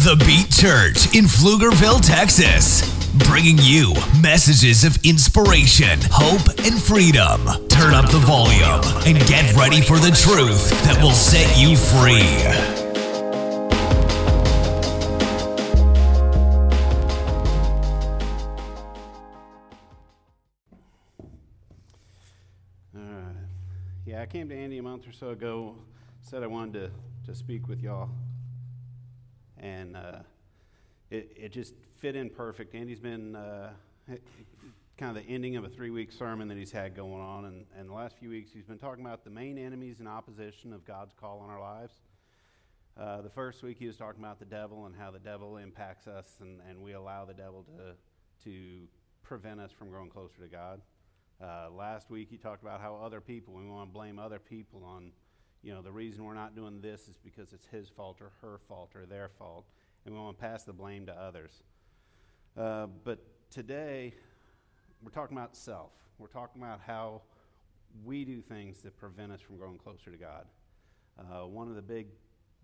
The 0.00 0.16
Beat 0.24 0.50
Church 0.50 1.14
in 1.14 1.26
Pflugerville, 1.26 2.00
Texas. 2.00 2.80
Bringing 3.28 3.58
you 3.58 3.92
messages 4.22 4.82
of 4.82 4.96
inspiration, 5.04 5.98
hope, 6.10 6.48
and 6.64 6.80
freedom. 6.80 7.44
Turn 7.68 7.92
up 7.92 8.10
the 8.10 8.18
volume 8.24 8.80
and 9.04 9.18
get 9.28 9.54
ready 9.54 9.82
for 9.82 9.98
the 9.98 10.10
truth 10.10 10.70
that 10.84 10.98
will 11.02 11.10
set 11.10 11.54
you 11.60 11.76
free. 11.76 12.22
All 22.96 23.02
right. 23.02 23.34
Yeah, 24.06 24.22
I 24.22 24.26
came 24.26 24.48
to 24.48 24.56
Andy 24.56 24.78
a 24.78 24.82
month 24.82 25.06
or 25.06 25.12
so 25.12 25.28
ago, 25.28 25.74
said 26.22 26.42
I 26.42 26.46
wanted 26.46 26.72
to, 26.72 26.90
to 27.26 27.34
speak 27.34 27.68
with 27.68 27.82
y'all. 27.82 28.08
And 29.60 29.96
uh, 29.96 30.20
it, 31.10 31.32
it 31.36 31.52
just 31.52 31.74
fit 31.98 32.16
in 32.16 32.30
perfect. 32.30 32.74
Andy's 32.74 32.98
been 32.98 33.36
uh, 33.36 33.70
kind 34.96 35.16
of 35.16 35.22
the 35.22 35.30
ending 35.30 35.56
of 35.56 35.64
a 35.64 35.68
three 35.68 35.90
week 35.90 36.10
sermon 36.12 36.48
that 36.48 36.58
he's 36.58 36.72
had 36.72 36.96
going 36.96 37.20
on. 37.22 37.44
And, 37.44 37.66
and 37.78 37.88
the 37.88 37.92
last 37.92 38.16
few 38.18 38.30
weeks, 38.30 38.50
he's 38.52 38.64
been 38.64 38.78
talking 38.78 39.04
about 39.04 39.22
the 39.22 39.30
main 39.30 39.58
enemies 39.58 39.96
and 39.98 40.08
opposition 40.08 40.72
of 40.72 40.84
God's 40.84 41.12
call 41.12 41.40
on 41.40 41.50
our 41.50 41.60
lives. 41.60 41.94
Uh, 42.98 43.20
the 43.22 43.30
first 43.30 43.62
week, 43.62 43.78
he 43.78 43.86
was 43.86 43.96
talking 43.96 44.22
about 44.22 44.38
the 44.38 44.44
devil 44.44 44.86
and 44.86 44.94
how 44.96 45.10
the 45.10 45.18
devil 45.18 45.56
impacts 45.58 46.06
us, 46.06 46.36
and, 46.40 46.60
and 46.68 46.80
we 46.82 46.92
allow 46.92 47.24
the 47.24 47.32
devil 47.32 47.64
to, 47.64 47.94
to 48.44 48.88
prevent 49.22 49.60
us 49.60 49.70
from 49.70 49.88
growing 49.88 50.10
closer 50.10 50.42
to 50.42 50.48
God. 50.48 50.80
Uh, 51.40 51.70
last 51.70 52.10
week 52.10 52.28
he 52.30 52.36
talked 52.36 52.62
about 52.62 52.80
how 52.80 52.96
other 52.96 53.20
people, 53.20 53.54
we 53.54 53.64
want 53.64 53.88
to 53.88 53.92
blame 53.92 54.18
other 54.18 54.38
people 54.38 54.84
on, 54.84 55.12
you 55.62 55.74
know, 55.74 55.82
the 55.82 55.92
reason 55.92 56.24
we're 56.24 56.34
not 56.34 56.54
doing 56.54 56.80
this 56.80 57.08
is 57.08 57.18
because 57.22 57.52
it's 57.52 57.66
his 57.66 57.88
fault 57.88 58.20
or 58.20 58.32
her 58.40 58.58
fault 58.66 58.92
or 58.94 59.04
their 59.04 59.28
fault, 59.28 59.66
and 60.04 60.14
we 60.14 60.20
want 60.20 60.38
to 60.38 60.42
pass 60.42 60.64
the 60.64 60.72
blame 60.72 61.06
to 61.06 61.12
others. 61.12 61.62
Uh, 62.56 62.86
but 63.04 63.18
today 63.50 64.14
we're 65.02 65.10
talking 65.10 65.36
about 65.36 65.56
self. 65.56 65.92
We're 66.18 66.28
talking 66.28 66.62
about 66.62 66.80
how 66.86 67.22
we 68.04 68.24
do 68.24 68.40
things 68.40 68.80
that 68.82 68.96
prevent 68.96 69.32
us 69.32 69.40
from 69.40 69.56
growing 69.56 69.78
closer 69.78 70.10
to 70.10 70.16
God. 70.16 70.46
Uh, 71.18 71.46
one 71.46 71.68
of 71.68 71.74
the 71.74 71.82
big, 71.82 72.06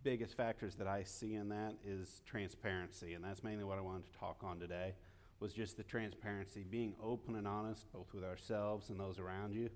biggest 0.03 0.37
factors 0.37 0.75
that 0.77 0.87
I 0.87 1.03
see 1.03 1.35
in 1.35 1.51
that 1.51 1.75
is 1.85 2.23
transparency, 2.25 3.13
and 3.13 3.23
that's 3.23 3.43
mainly 3.43 3.65
what 3.65 3.77
I 3.77 3.83
wanted 3.83 4.11
to 4.11 4.19
talk 4.19 4.39
on 4.43 4.59
today 4.59 4.95
was 5.39 5.53
just 5.53 5.77
the 5.77 5.83
transparency, 5.83 6.65
being 6.69 6.95
open 7.03 7.37
and 7.37 7.47
honest, 7.47 7.93
both 7.93 8.07
with 8.15 8.25
ourselves 8.25 8.89
and 8.89 8.99
those 8.99 9.19
around 9.19 9.55
you. 9.55 9.69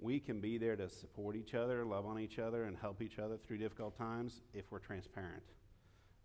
We 0.00 0.18
can 0.18 0.40
be 0.40 0.56
there 0.56 0.76
to 0.76 0.88
support 0.88 1.36
each 1.36 1.54
other, 1.54 1.84
love 1.84 2.06
on 2.06 2.18
each 2.18 2.38
other, 2.38 2.64
and 2.64 2.76
help 2.76 3.02
each 3.02 3.18
other 3.18 3.36
through 3.36 3.58
difficult 3.58 3.96
times 3.96 4.40
if 4.54 4.64
we're 4.70 4.78
transparent. 4.78 5.42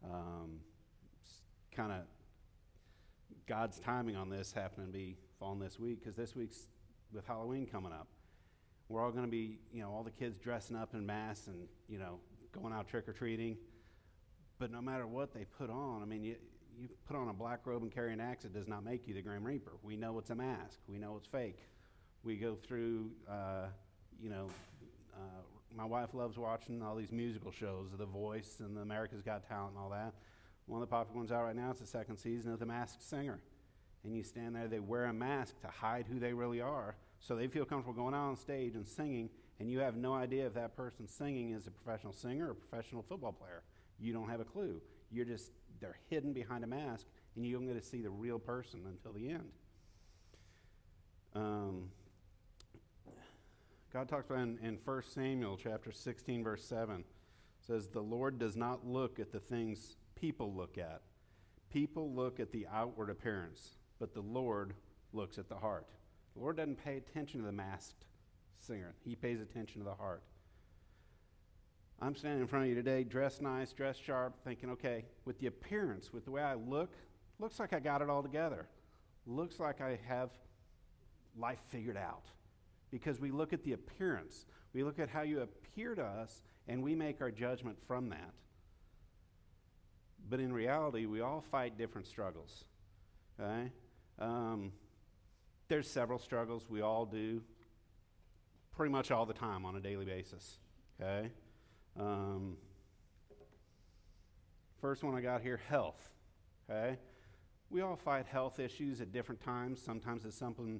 Um, 0.04 0.60
kind 1.76 1.92
of 1.92 2.02
God's 3.48 3.80
timing 3.80 4.16
on 4.16 4.30
this 4.30 4.54
happened 4.54 4.88
to 4.88 4.94
be 4.94 5.18
falling 5.40 5.60
this 5.60 5.78
week 5.78 6.00
because 6.00 6.16
this 6.16 6.36
week's 6.36 6.68
with 7.12 7.26
Halloween 7.26 7.66
coming 7.66 7.92
up. 7.92 8.08
We're 8.88 9.04
all 9.04 9.12
going 9.12 9.26
to 9.26 9.32
be, 9.32 9.60
you 9.74 9.82
know, 9.82 9.92
all 9.92 10.04
the 10.04 10.12
kids 10.12 10.38
dressing 10.38 10.78
up 10.78 10.94
in 10.94 11.06
masks 11.06 11.48
and, 11.48 11.68
you 11.90 11.98
know, 11.98 12.20
going 12.52 12.74
out 12.74 12.88
trick 12.88 13.10
or 13.10 13.14
treating. 13.14 13.58
But 14.58 14.72
no 14.72 14.82
matter 14.82 15.06
what 15.06 15.34
they 15.34 15.46
put 15.46 15.70
on, 15.70 16.02
I 16.02 16.06
mean, 16.06 16.24
you, 16.24 16.36
you 16.78 16.88
put 17.08 17.16
on 17.16 17.28
a 17.28 17.34
black 17.34 17.66
robe 17.66 17.84
and 17.84 17.92
carry 17.92 18.14
an 18.14 18.22
axe, 18.22 18.46
it 18.46 18.54
does 18.54 18.68
not 18.68 18.86
make 18.86 19.08
you 19.08 19.14
the 19.14 19.22
Grim 19.22 19.44
Reaper. 19.44 19.74
We 19.84 19.98
know 19.98 20.18
it's 20.20 20.30
a 20.30 20.36
mask. 20.36 20.80
We 20.88 20.98
know 20.98 21.18
it's 21.18 21.28
fake. 21.28 21.60
We 22.26 22.38
go 22.38 22.56
through, 22.56 23.12
uh, 23.30 23.68
you 24.20 24.32
know, 24.32 24.48
uh, 25.14 25.44
my 25.78 25.86
wife 25.86 26.16
loves 26.16 26.40
watching 26.40 26.82
all 26.82 26.96
these 26.96 27.12
musical 27.12 27.52
shows, 27.52 27.92
The 27.96 28.08
Voice 28.08 28.62
and 28.62 28.76
the 28.76 28.82
America's 28.82 29.22
Got 29.22 29.48
Talent 29.48 29.76
and 29.76 29.78
all 29.78 29.92
that. 29.92 30.16
One 30.66 30.82
of 30.82 30.90
the 30.90 30.92
popular 30.92 31.20
ones 31.20 31.32
out 31.32 31.44
right 31.44 31.56
now 31.56 31.70
is 31.70 31.80
the 31.80 31.86
second 31.86 32.18
season 32.18 32.52
of 32.52 32.58
The 32.58 32.66
Masked 32.66 33.04
Singer. 33.08 33.40
And 34.04 34.18
you 34.18 34.24
stand 34.24 34.56
there, 34.56 34.68
they 34.68 34.80
wear 34.80 35.06
a 35.06 35.14
mask 35.14 35.62
to 35.62 35.68
hide 35.68 36.08
who 36.12 36.18
they 36.18 36.34
really 36.34 36.62
are, 36.62 36.96
so 37.20 37.36
they 37.36 37.48
feel 37.48 37.64
comfortable 37.64 37.94
going 37.94 38.16
out 38.16 38.30
on 38.30 38.38
stage 38.38 38.74
and 38.74 38.88
singing, 38.88 39.30
and 39.60 39.70
you 39.70 39.80
have 39.82 39.96
no 39.96 40.16
idea 40.16 40.48
if 40.48 40.56
that 40.56 40.76
person 40.76 41.08
singing 41.08 41.52
is 41.52 41.68
a 41.68 41.72
professional 41.72 42.12
singer 42.12 42.48
or 42.48 42.52
a 42.52 42.56
professional 42.56 43.04
football 43.04 43.34
player. 43.34 43.62
You 44.00 44.14
don't 44.14 44.30
have 44.30 44.40
a 44.40 44.46
clue. 44.46 44.82
You're 45.12 45.26
just 45.26 45.52
they're 45.80 46.00
hidden 46.10 46.34
behind 46.34 46.64
a 46.64 46.68
mask, 46.68 47.06
and 47.36 47.46
you 47.46 47.54
don't 47.54 47.68
get 47.68 47.76
to 47.76 47.88
see 47.88 48.02
the 48.02 48.10
real 48.10 48.40
person 48.40 48.82
until 48.88 49.14
the 49.14 49.30
end. 49.30 49.52
Um, 51.36 51.90
God 53.96 54.10
talks 54.10 54.30
about 54.30 54.42
in, 54.42 54.60
in 54.62 54.78
1 54.84 55.04
Samuel 55.04 55.56
chapter 55.56 55.90
16, 55.90 56.44
verse 56.44 56.66
7, 56.66 57.06
says, 57.66 57.88
The 57.88 58.02
Lord 58.02 58.38
does 58.38 58.58
not 58.58 58.86
look 58.86 59.22
at 59.22 59.32
the 59.32 59.40
things 59.40 59.96
people 60.16 60.54
look 60.54 60.78
at. 60.78 61.00
People 61.72 62.12
look 62.12 62.42
at 62.42 62.52
the 62.52 62.68
outward 62.70 63.10
appearance, 63.10 63.76
but 63.98 64.14
the 64.14 64.20
Lord 64.20 64.74
looks 65.14 65.38
at 65.38 65.48
the 65.48 65.56
heart. 65.56 65.88
The 66.34 66.42
Lord 66.42 66.58
doesn't 66.58 66.84
pay 66.84 66.98
attention 66.98 67.40
to 67.40 67.46
the 67.46 67.54
masked 67.54 68.04
singer, 68.60 68.96
He 69.06 69.16
pays 69.16 69.40
attention 69.40 69.80
to 69.80 69.86
the 69.86 69.96
heart. 69.96 70.24
I'm 72.02 72.18
standing 72.18 72.42
in 72.42 72.48
front 72.48 72.66
of 72.66 72.70
you 72.70 72.76
today, 72.76 73.06
dressed 73.06 73.42
nice, 73.42 73.72
dressed 73.72 74.04
sharp, 74.04 74.36
thinking, 74.44 74.72
okay, 74.72 75.06
with 75.24 75.40
the 75.40 75.48
appearance, 75.48 76.12
with 76.12 76.26
the 76.26 76.32
way 76.32 76.42
I 76.42 76.56
look, 76.56 76.92
looks 77.40 77.62
like 77.62 77.72
I 77.72 77.80
got 77.80 78.02
it 78.02 78.10
all 78.10 78.24
together. 78.24 78.68
Looks 79.26 79.58
like 79.58 79.80
I 79.80 79.98
have 80.10 80.32
life 81.38 81.62
figured 81.70 81.96
out. 81.96 82.26
Because 82.96 83.20
we 83.20 83.30
look 83.30 83.52
at 83.52 83.62
the 83.66 83.74
appearance, 83.74 84.46
we 84.74 84.82
look 84.82 85.00
at 85.00 85.10
how 85.10 85.24
you 85.24 85.42
appear 85.42 85.96
to 85.96 86.02
us, 86.02 86.42
and 86.66 86.82
we 86.82 86.96
make 86.96 87.20
our 87.20 87.30
judgment 87.30 87.78
from 87.86 88.08
that. 88.08 88.32
But 90.30 90.40
in 90.40 90.54
reality, 90.54 91.06
we 91.06 91.20
all 91.20 91.44
fight 91.52 91.78
different 91.78 92.08
struggles. 92.08 92.64
Okay? 93.38 93.70
Um, 94.18 94.72
there's 95.68 95.92
several 95.92 96.18
struggles 96.20 96.70
we 96.70 96.80
all 96.80 97.06
do 97.06 97.42
pretty 98.78 98.94
much 98.94 99.12
all 99.12 99.26
the 99.26 99.34
time 99.34 99.66
on 99.66 99.76
a 99.76 99.82
daily 99.82 100.06
basis. 100.06 100.58
Okay? 101.02 101.32
Um, 102.00 102.56
first 104.80 105.04
one 105.04 105.16
I 105.16 105.20
got 105.20 105.42
here 105.42 105.60
health. 105.68 106.12
Okay? 106.70 106.98
We 107.70 107.82
all 107.82 107.98
fight 107.98 108.26
health 108.26 108.58
issues 108.58 109.02
at 109.02 109.12
different 109.12 109.42
times. 109.42 109.82
Sometimes 109.82 110.24
it's 110.24 110.38
something 110.38 110.80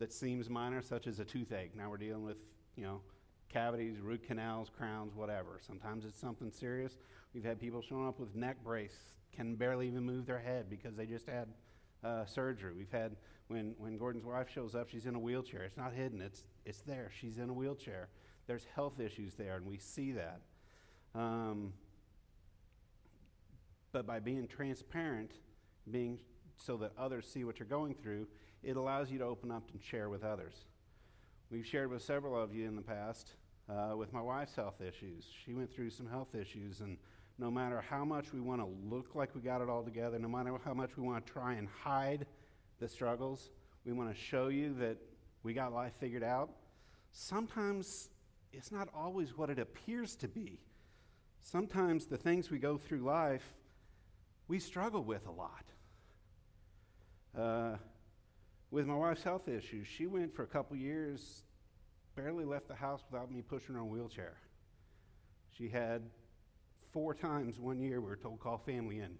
that 0.00 0.12
seems 0.12 0.50
minor, 0.50 0.82
such 0.82 1.06
as 1.06 1.20
a 1.20 1.24
toothache. 1.24 1.76
Now 1.76 1.90
we're 1.90 1.98
dealing 1.98 2.24
with, 2.24 2.38
you 2.74 2.84
know, 2.84 3.02
cavities, 3.48 4.00
root 4.00 4.24
canals, 4.26 4.70
crowns, 4.76 5.14
whatever. 5.14 5.60
Sometimes 5.64 6.04
it's 6.04 6.18
something 6.18 6.50
serious. 6.50 6.96
We've 7.34 7.44
had 7.44 7.60
people 7.60 7.82
showing 7.82 8.08
up 8.08 8.18
with 8.18 8.34
neck 8.34 8.64
brace, 8.64 8.96
can 9.32 9.54
barely 9.54 9.86
even 9.86 10.02
move 10.02 10.26
their 10.26 10.40
head 10.40 10.68
because 10.68 10.96
they 10.96 11.06
just 11.06 11.26
had 11.26 11.48
uh, 12.02 12.24
surgery. 12.24 12.72
We've 12.76 12.90
had 12.90 13.16
when 13.48 13.74
when 13.78 13.98
Gordon's 13.98 14.24
wife 14.24 14.48
shows 14.52 14.74
up, 14.74 14.88
she's 14.88 15.06
in 15.06 15.14
a 15.14 15.18
wheelchair. 15.18 15.62
It's 15.62 15.76
not 15.76 15.92
hidden. 15.92 16.20
It's 16.20 16.44
it's 16.64 16.80
there. 16.80 17.10
She's 17.20 17.38
in 17.38 17.50
a 17.50 17.52
wheelchair. 17.52 18.08
There's 18.46 18.66
health 18.74 18.98
issues 18.98 19.34
there, 19.34 19.56
and 19.56 19.66
we 19.66 19.78
see 19.78 20.12
that. 20.12 20.40
Um, 21.14 21.74
but 23.92 24.06
by 24.06 24.18
being 24.20 24.46
transparent, 24.48 25.32
being 25.90 26.18
so 26.56 26.76
that 26.78 26.92
others 26.98 27.26
see 27.26 27.44
what 27.44 27.58
you're 27.58 27.68
going 27.68 27.94
through, 27.94 28.26
it 28.62 28.76
allows 28.76 29.10
you 29.10 29.18
to 29.18 29.24
open 29.24 29.50
up 29.50 29.64
and 29.72 29.82
share 29.82 30.08
with 30.08 30.24
others. 30.24 30.54
We've 31.50 31.66
shared 31.66 31.90
with 31.90 32.02
several 32.02 32.40
of 32.40 32.54
you 32.54 32.68
in 32.68 32.76
the 32.76 32.82
past 32.82 33.32
uh, 33.68 33.96
with 33.96 34.12
my 34.12 34.20
wife's 34.20 34.54
health 34.54 34.80
issues. 34.80 35.24
She 35.44 35.52
went 35.52 35.72
through 35.72 35.90
some 35.90 36.06
health 36.08 36.34
issues, 36.34 36.80
and 36.80 36.96
no 37.38 37.50
matter 37.50 37.80
how 37.80 38.04
much 38.04 38.32
we 38.32 38.40
want 38.40 38.60
to 38.60 38.68
look 38.88 39.14
like 39.14 39.34
we 39.34 39.40
got 39.40 39.60
it 39.60 39.68
all 39.68 39.82
together, 39.82 40.18
no 40.18 40.28
matter 40.28 40.52
how 40.64 40.74
much 40.74 40.96
we 40.96 41.02
want 41.02 41.26
to 41.26 41.32
try 41.32 41.54
and 41.54 41.68
hide 41.82 42.26
the 42.78 42.88
struggles, 42.88 43.50
we 43.84 43.92
want 43.92 44.14
to 44.14 44.20
show 44.20 44.48
you 44.48 44.74
that 44.74 44.98
we 45.42 45.54
got 45.54 45.72
life 45.72 45.92
figured 45.98 46.22
out. 46.22 46.50
Sometimes 47.12 48.10
it's 48.52 48.70
not 48.70 48.88
always 48.94 49.36
what 49.36 49.50
it 49.50 49.58
appears 49.58 50.16
to 50.16 50.28
be. 50.28 50.60
Sometimes 51.42 52.06
the 52.06 52.16
things 52.16 52.50
we 52.50 52.58
go 52.58 52.76
through 52.76 53.00
life, 53.00 53.54
we 54.48 54.58
struggle 54.58 55.02
with 55.02 55.26
a 55.26 55.30
lot. 55.30 55.64
Uh, 57.36 57.76
with 58.70 58.86
my 58.86 58.94
wife's 58.94 59.22
health 59.22 59.48
issues, 59.48 59.86
she 59.86 60.06
went 60.06 60.34
for 60.34 60.42
a 60.42 60.46
couple 60.46 60.76
years, 60.76 61.42
barely 62.14 62.44
left 62.44 62.68
the 62.68 62.74
house 62.74 63.02
without 63.10 63.30
me 63.30 63.42
pushing 63.42 63.74
her 63.74 63.80
in 63.80 63.86
a 63.86 63.88
wheelchair. 63.88 64.36
She 65.56 65.68
had 65.68 66.02
four 66.92 67.14
times 67.14 67.58
one 67.58 67.80
year 67.80 68.00
we 68.00 68.08
were 68.08 68.16
told 68.16 68.40
call 68.40 68.58
family 68.58 69.00
in. 69.00 69.18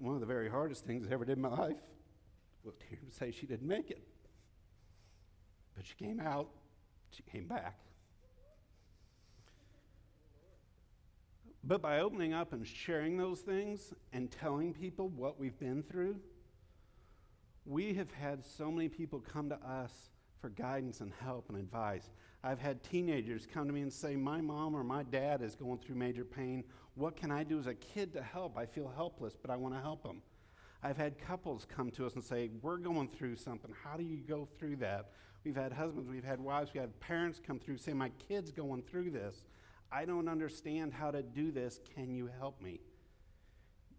One 0.00 0.14
of 0.14 0.20
the 0.20 0.26
very 0.26 0.48
hardest 0.48 0.84
things 0.86 1.08
I 1.08 1.12
ever 1.12 1.24
did 1.24 1.38
in 1.38 1.42
my 1.42 1.48
life 1.48 1.76
was 2.62 2.76
to 2.76 2.86
hear 2.86 2.98
say 3.10 3.32
she 3.32 3.46
didn't 3.46 3.66
make 3.66 3.90
it. 3.90 4.06
But 5.74 5.86
she 5.86 5.94
came 5.94 6.20
out, 6.20 6.48
she 7.10 7.22
came 7.22 7.46
back. 7.46 7.78
But 11.64 11.82
by 11.82 12.00
opening 12.00 12.32
up 12.32 12.52
and 12.52 12.66
sharing 12.66 13.16
those 13.16 13.40
things 13.40 13.92
and 14.12 14.30
telling 14.30 14.72
people 14.72 15.08
what 15.08 15.38
we've 15.38 15.58
been 15.58 15.82
through, 15.82 16.16
we 17.64 17.94
have 17.94 18.10
had 18.12 18.44
so 18.44 18.70
many 18.70 18.88
people 18.88 19.20
come 19.20 19.48
to 19.50 19.56
us 19.56 19.92
for 20.40 20.50
guidance 20.50 21.00
and 21.00 21.12
help 21.20 21.48
and 21.48 21.58
advice. 21.58 22.10
I've 22.44 22.60
had 22.60 22.82
teenagers 22.82 23.46
come 23.52 23.66
to 23.66 23.72
me 23.72 23.82
and 23.82 23.92
say, 23.92 24.14
My 24.16 24.40
mom 24.40 24.74
or 24.74 24.84
my 24.84 25.02
dad 25.02 25.42
is 25.42 25.56
going 25.56 25.78
through 25.78 25.96
major 25.96 26.24
pain. 26.24 26.64
What 26.94 27.16
can 27.16 27.30
I 27.30 27.42
do 27.42 27.58
as 27.58 27.66
a 27.66 27.74
kid 27.74 28.12
to 28.14 28.22
help? 28.22 28.56
I 28.56 28.64
feel 28.64 28.90
helpless, 28.94 29.36
but 29.40 29.50
I 29.50 29.56
want 29.56 29.74
to 29.74 29.80
help 29.80 30.02
them. 30.02 30.22
I've 30.82 30.96
had 30.96 31.18
couples 31.18 31.66
come 31.68 31.90
to 31.92 32.06
us 32.06 32.14
and 32.14 32.22
say, 32.22 32.50
We're 32.62 32.76
going 32.78 33.08
through 33.08 33.36
something. 33.36 33.74
How 33.82 33.96
do 33.96 34.04
you 34.04 34.18
go 34.18 34.48
through 34.58 34.76
that? 34.76 35.10
We've 35.44 35.56
had 35.56 35.72
husbands, 35.72 36.08
we've 36.08 36.24
had 36.24 36.40
wives, 36.40 36.70
we've 36.72 36.82
had 36.82 36.98
parents 37.00 37.40
come 37.44 37.58
through 37.58 37.78
say, 37.78 37.92
My 37.92 38.10
kid's 38.28 38.52
going 38.52 38.82
through 38.82 39.10
this. 39.10 39.42
I 39.90 40.04
don't 40.04 40.28
understand 40.28 40.92
how 40.92 41.10
to 41.10 41.22
do 41.22 41.50
this. 41.50 41.80
Can 41.94 42.14
you 42.14 42.28
help 42.38 42.60
me? 42.60 42.80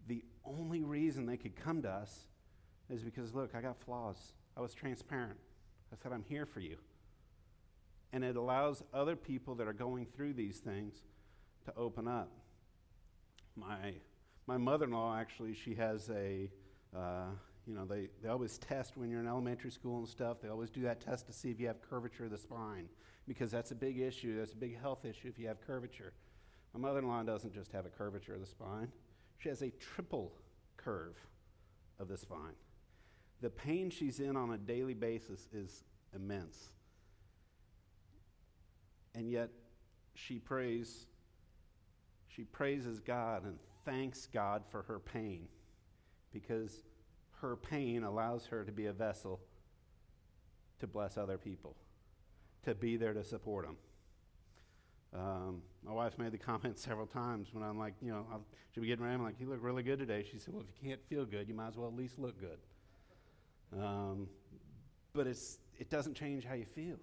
The 0.06 0.24
only 0.44 0.82
reason 0.82 1.26
they 1.26 1.36
could 1.36 1.56
come 1.56 1.82
to 1.82 1.90
us 1.90 2.26
is 2.88 3.02
because, 3.02 3.34
look, 3.34 3.54
I 3.54 3.60
got 3.60 3.78
flaws. 3.78 4.34
I 4.56 4.60
was 4.60 4.74
transparent. 4.74 5.38
I 5.92 5.96
said, 6.02 6.12
I'm 6.12 6.24
here 6.28 6.46
for 6.46 6.60
you. 6.60 6.76
And 8.12 8.24
it 8.24 8.36
allows 8.36 8.82
other 8.92 9.16
people 9.16 9.54
that 9.56 9.66
are 9.66 9.72
going 9.72 10.06
through 10.06 10.34
these 10.34 10.58
things 10.58 11.02
to 11.64 11.72
open 11.76 12.08
up. 12.08 12.30
My, 13.56 13.94
my 14.46 14.56
mother 14.56 14.86
in 14.86 14.92
law, 14.92 15.16
actually, 15.16 15.54
she 15.54 15.74
has 15.74 16.08
a, 16.10 16.50
uh, 16.96 17.30
you 17.66 17.74
know, 17.74 17.84
they, 17.84 18.08
they 18.22 18.28
always 18.28 18.58
test 18.58 18.96
when 18.96 19.10
you're 19.10 19.20
in 19.20 19.26
elementary 19.26 19.70
school 19.70 19.98
and 19.98 20.08
stuff. 20.08 20.38
They 20.42 20.48
always 20.48 20.70
do 20.70 20.82
that 20.82 21.00
test 21.00 21.26
to 21.26 21.32
see 21.32 21.50
if 21.50 21.60
you 21.60 21.66
have 21.66 21.80
curvature 21.82 22.24
of 22.24 22.30
the 22.30 22.38
spine 22.38 22.88
because 23.28 23.50
that's 23.50 23.70
a 23.70 23.74
big 23.74 23.98
issue. 23.98 24.38
That's 24.38 24.52
a 24.52 24.56
big 24.56 24.80
health 24.80 25.04
issue 25.04 25.28
if 25.28 25.38
you 25.38 25.48
have 25.48 25.60
curvature. 25.60 26.12
My 26.74 26.80
mother 26.80 27.00
in 27.00 27.08
law 27.08 27.22
doesn't 27.22 27.52
just 27.52 27.72
have 27.72 27.86
a 27.86 27.90
curvature 27.90 28.34
of 28.34 28.40
the 28.40 28.46
spine, 28.46 28.88
she 29.38 29.48
has 29.48 29.62
a 29.62 29.70
triple 29.70 30.32
curve 30.76 31.16
of 31.98 32.08
the 32.08 32.16
spine. 32.16 32.54
The 33.40 33.50
pain 33.50 33.90
she's 33.90 34.20
in 34.20 34.36
on 34.36 34.52
a 34.52 34.58
daily 34.58 34.94
basis 34.94 35.48
is 35.52 35.84
immense. 36.14 36.72
And 39.14 39.30
yet 39.30 39.50
she 40.14 40.38
prays 40.38 41.06
she 42.28 42.44
praises 42.44 43.00
God 43.00 43.44
and 43.44 43.58
thanks 43.84 44.28
God 44.32 44.62
for 44.70 44.82
her 44.82 45.00
pain 45.00 45.48
because 46.32 46.84
her 47.40 47.56
pain 47.56 48.04
allows 48.04 48.46
her 48.46 48.64
to 48.64 48.72
be 48.72 48.86
a 48.86 48.92
vessel 48.92 49.40
to 50.78 50.86
bless 50.86 51.16
other 51.16 51.38
people, 51.38 51.76
to 52.64 52.74
be 52.74 52.96
there 52.96 53.12
to 53.14 53.24
support 53.24 53.66
them. 53.66 53.76
Um, 55.12 55.62
my 55.84 55.92
wife's 55.92 56.18
made 56.18 56.32
the 56.32 56.38
comment 56.38 56.78
several 56.78 57.06
times 57.06 57.48
when 57.52 57.64
I'm 57.64 57.78
like, 57.78 57.94
you 58.00 58.12
know, 58.12 58.26
I'll, 58.30 58.44
she'll 58.72 58.82
be 58.82 58.88
getting 58.88 59.04
ready. 59.04 59.14
I'm 59.14 59.22
like, 59.22 59.40
you 59.40 59.48
look 59.48 59.62
really 59.62 59.82
good 59.82 59.98
today. 59.98 60.24
She 60.30 60.38
said, 60.38 60.54
well, 60.54 60.62
if 60.62 60.82
you 60.82 60.88
can't 60.88 61.04
feel 61.08 61.24
good, 61.24 61.48
you 61.48 61.54
might 61.54 61.68
as 61.68 61.76
well 61.76 61.88
at 61.88 61.96
least 61.96 62.18
look 62.18 62.40
good. 62.40 62.58
Um, 63.78 64.28
but 65.12 65.26
it's, 65.26 65.58
it 65.78 65.90
doesn't 65.90 66.14
change 66.14 66.44
how 66.44 66.54
you 66.54 66.64
feel. 66.64 66.96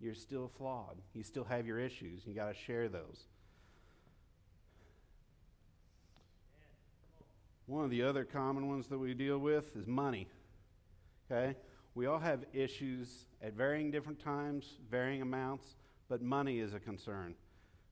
You're 0.00 0.14
still 0.14 0.50
flawed. 0.56 0.96
You 1.14 1.22
still 1.22 1.44
have 1.44 1.66
your 1.66 1.78
issues. 1.78 2.26
You 2.26 2.34
got 2.34 2.48
to 2.48 2.54
share 2.54 2.88
those. 2.88 3.26
One 7.70 7.84
of 7.84 7.90
the 7.92 8.02
other 8.02 8.24
common 8.24 8.66
ones 8.66 8.88
that 8.88 8.98
we 8.98 9.14
deal 9.14 9.38
with 9.38 9.76
is 9.76 9.86
money. 9.86 10.26
Okay? 11.30 11.54
We 11.94 12.06
all 12.06 12.18
have 12.18 12.44
issues 12.52 13.26
at 13.40 13.52
varying 13.52 13.92
different 13.92 14.18
times, 14.18 14.78
varying 14.90 15.22
amounts, 15.22 15.76
but 16.08 16.20
money 16.20 16.58
is 16.58 16.74
a 16.74 16.80
concern. 16.80 17.36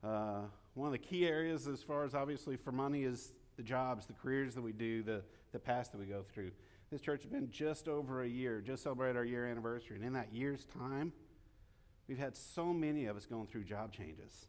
Uh, 0.03 0.41
one 0.75 0.89
of 0.89 0.93
the 0.93 0.99
key 0.99 1.29
areas, 1.29 1.69
as 1.69 1.81
far 1.81 2.03
as 2.03 2.13
obviously 2.17 2.57
for 2.57 2.73
money, 2.73 3.05
is 3.05 3.35
the 3.57 3.63
jobs, 3.63 4.05
the 4.05 4.15
careers 4.15 4.53
that 4.57 4.63
we 4.63 4.73
do, 4.73 5.05
the, 5.05 5.23
the 5.53 5.61
past 5.61 5.93
that 5.93 5.99
we 5.99 6.07
go 6.07 6.25
through. 6.35 6.51
This 6.91 7.01
church 7.01 7.23
has 7.23 7.31
been 7.31 7.49
just 7.49 7.87
over 7.87 8.25
a 8.25 8.29
year, 8.29 8.61
just 8.61 8.83
celebrated 8.83 9.17
our 9.17 9.25
year 9.25 9.47
anniversary. 9.47 9.95
And 9.95 10.05
in 10.05 10.13
that 10.15 10.35
year's 10.35 10.67
time, 10.67 11.13
we've 12.09 12.19
had 12.19 12.37
so 12.37 12.73
many 12.73 13.07
of 13.07 13.17
us 13.17 13.27
going 13.27 13.47
through 13.47 13.63
job 13.63 13.93
changes. 13.93 14.47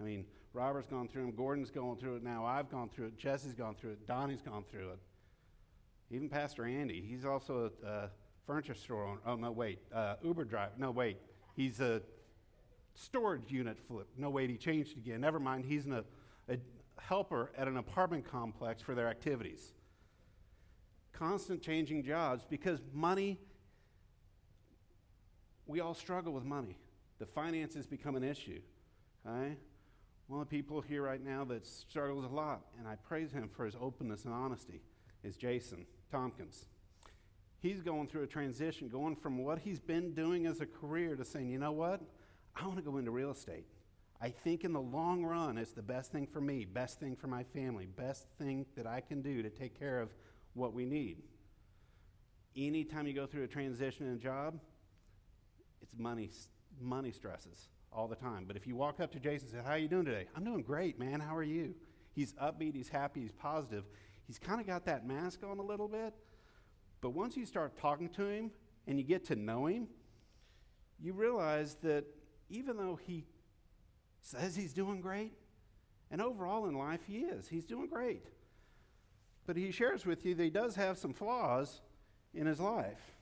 I 0.00 0.04
mean, 0.04 0.24
Robert's 0.58 0.88
gone 0.88 1.08
through 1.08 1.22
them, 1.22 1.34
Gordon's 1.34 1.70
going 1.70 1.96
through 1.96 2.16
it 2.16 2.22
now, 2.22 2.44
I've 2.44 2.70
gone 2.70 2.88
through 2.88 3.06
it, 3.06 3.16
Jesse's 3.16 3.54
gone 3.54 3.74
through 3.74 3.92
it, 3.92 4.06
Donnie's 4.06 4.42
gone 4.42 4.64
through 4.70 4.90
it. 4.90 4.98
Even 6.10 6.28
Pastor 6.28 6.64
Andy, 6.64 7.04
he's 7.06 7.24
also 7.24 7.70
a, 7.84 7.86
a 7.86 8.10
furniture 8.46 8.74
store 8.74 9.04
owner. 9.04 9.20
Oh, 9.26 9.36
no, 9.36 9.52
wait, 9.52 9.78
uh, 9.94 10.14
Uber 10.22 10.44
driver. 10.44 10.72
No, 10.76 10.90
wait, 10.90 11.18
he's 11.54 11.80
a 11.80 12.02
storage 12.94 13.50
unit 13.52 13.78
flip. 13.86 14.08
No, 14.16 14.30
wait, 14.30 14.50
he 14.50 14.56
changed 14.56 14.96
again. 14.96 15.20
Never 15.20 15.38
mind, 15.38 15.64
he's 15.64 15.86
a, 15.86 16.04
a 16.48 16.56
helper 16.98 17.52
at 17.56 17.68
an 17.68 17.76
apartment 17.76 18.28
complex 18.28 18.82
for 18.82 18.94
their 18.94 19.08
activities 19.08 19.72
constant 21.18 21.60
changing 21.60 22.04
jobs 22.04 22.44
because 22.48 22.80
money, 22.92 23.38
we 25.66 25.80
all 25.80 25.94
struggle 25.94 26.32
with 26.32 26.44
money. 26.44 26.78
The 27.18 27.26
finances 27.26 27.86
become 27.86 28.14
an 28.14 28.22
issue. 28.22 28.60
Okay? 29.26 29.56
One 30.28 30.42
of 30.42 30.48
the 30.50 30.54
people 30.54 30.82
here 30.82 31.02
right 31.02 31.24
now 31.24 31.42
that 31.46 31.66
struggles 31.66 32.26
a 32.26 32.28
lot, 32.28 32.60
and 32.78 32.86
I 32.86 32.96
praise 32.96 33.32
him 33.32 33.48
for 33.48 33.64
his 33.64 33.74
openness 33.80 34.26
and 34.26 34.34
honesty, 34.34 34.82
is 35.24 35.38
Jason 35.38 35.86
Tompkins. 36.12 36.66
He's 37.60 37.80
going 37.80 38.08
through 38.08 38.24
a 38.24 38.26
transition, 38.26 38.90
going 38.90 39.16
from 39.16 39.38
what 39.38 39.60
he's 39.60 39.80
been 39.80 40.12
doing 40.12 40.44
as 40.44 40.60
a 40.60 40.66
career 40.66 41.16
to 41.16 41.24
saying, 41.24 41.48
you 41.48 41.58
know 41.58 41.72
what? 41.72 42.02
I 42.54 42.66
want 42.66 42.76
to 42.76 42.82
go 42.82 42.98
into 42.98 43.10
real 43.10 43.30
estate. 43.30 43.64
I 44.20 44.28
think 44.28 44.64
in 44.64 44.74
the 44.74 44.80
long 44.80 45.24
run, 45.24 45.56
it's 45.56 45.72
the 45.72 45.82
best 45.82 46.12
thing 46.12 46.26
for 46.26 46.42
me, 46.42 46.66
best 46.66 47.00
thing 47.00 47.16
for 47.16 47.26
my 47.26 47.44
family, 47.44 47.86
best 47.86 48.26
thing 48.38 48.66
that 48.76 48.86
I 48.86 49.00
can 49.00 49.22
do 49.22 49.42
to 49.42 49.48
take 49.48 49.78
care 49.78 49.98
of 49.98 50.10
what 50.52 50.74
we 50.74 50.84
need. 50.84 51.22
Anytime 52.54 53.06
you 53.06 53.14
go 53.14 53.26
through 53.26 53.44
a 53.44 53.48
transition 53.48 54.06
in 54.06 54.12
a 54.12 54.18
job, 54.18 54.60
it's 55.80 55.94
money, 55.96 56.28
money 56.78 57.12
stresses 57.12 57.68
all 57.92 58.08
the 58.08 58.16
time. 58.16 58.44
But 58.46 58.56
if 58.56 58.66
you 58.66 58.76
walk 58.76 59.00
up 59.00 59.12
to 59.12 59.20
Jason 59.20 59.48
and 59.48 59.56
say, 59.56 59.62
How 59.64 59.72
are 59.72 59.78
you 59.78 59.88
doing 59.88 60.04
today? 60.04 60.26
I'm 60.36 60.44
doing 60.44 60.62
great, 60.62 60.98
man. 60.98 61.20
How 61.20 61.36
are 61.36 61.42
you? 61.42 61.74
He's 62.12 62.32
upbeat, 62.34 62.74
he's 62.74 62.88
happy, 62.88 63.20
he's 63.20 63.32
positive. 63.32 63.84
He's 64.26 64.38
kind 64.38 64.60
of 64.60 64.66
got 64.66 64.84
that 64.86 65.06
mask 65.06 65.40
on 65.42 65.58
a 65.58 65.62
little 65.62 65.88
bit. 65.88 66.14
But 67.00 67.10
once 67.10 67.36
you 67.36 67.46
start 67.46 67.78
talking 67.78 68.08
to 68.10 68.26
him 68.26 68.50
and 68.86 68.98
you 68.98 69.04
get 69.04 69.24
to 69.26 69.36
know 69.36 69.66
him, 69.66 69.88
you 71.00 71.12
realize 71.12 71.76
that 71.82 72.04
even 72.50 72.76
though 72.76 72.98
he 73.06 73.24
says 74.20 74.56
he's 74.56 74.72
doing 74.72 75.00
great, 75.00 75.32
and 76.10 76.20
overall 76.20 76.66
in 76.66 76.76
life 76.76 77.00
he 77.06 77.18
is, 77.18 77.48
he's 77.48 77.64
doing 77.64 77.88
great. 77.88 78.24
But 79.46 79.56
he 79.56 79.70
shares 79.70 80.04
with 80.04 80.24
you 80.26 80.34
that 80.34 80.42
he 80.42 80.50
does 80.50 80.74
have 80.76 80.98
some 80.98 81.14
flaws 81.14 81.80
in 82.34 82.46
his 82.46 82.60
life. 82.60 83.14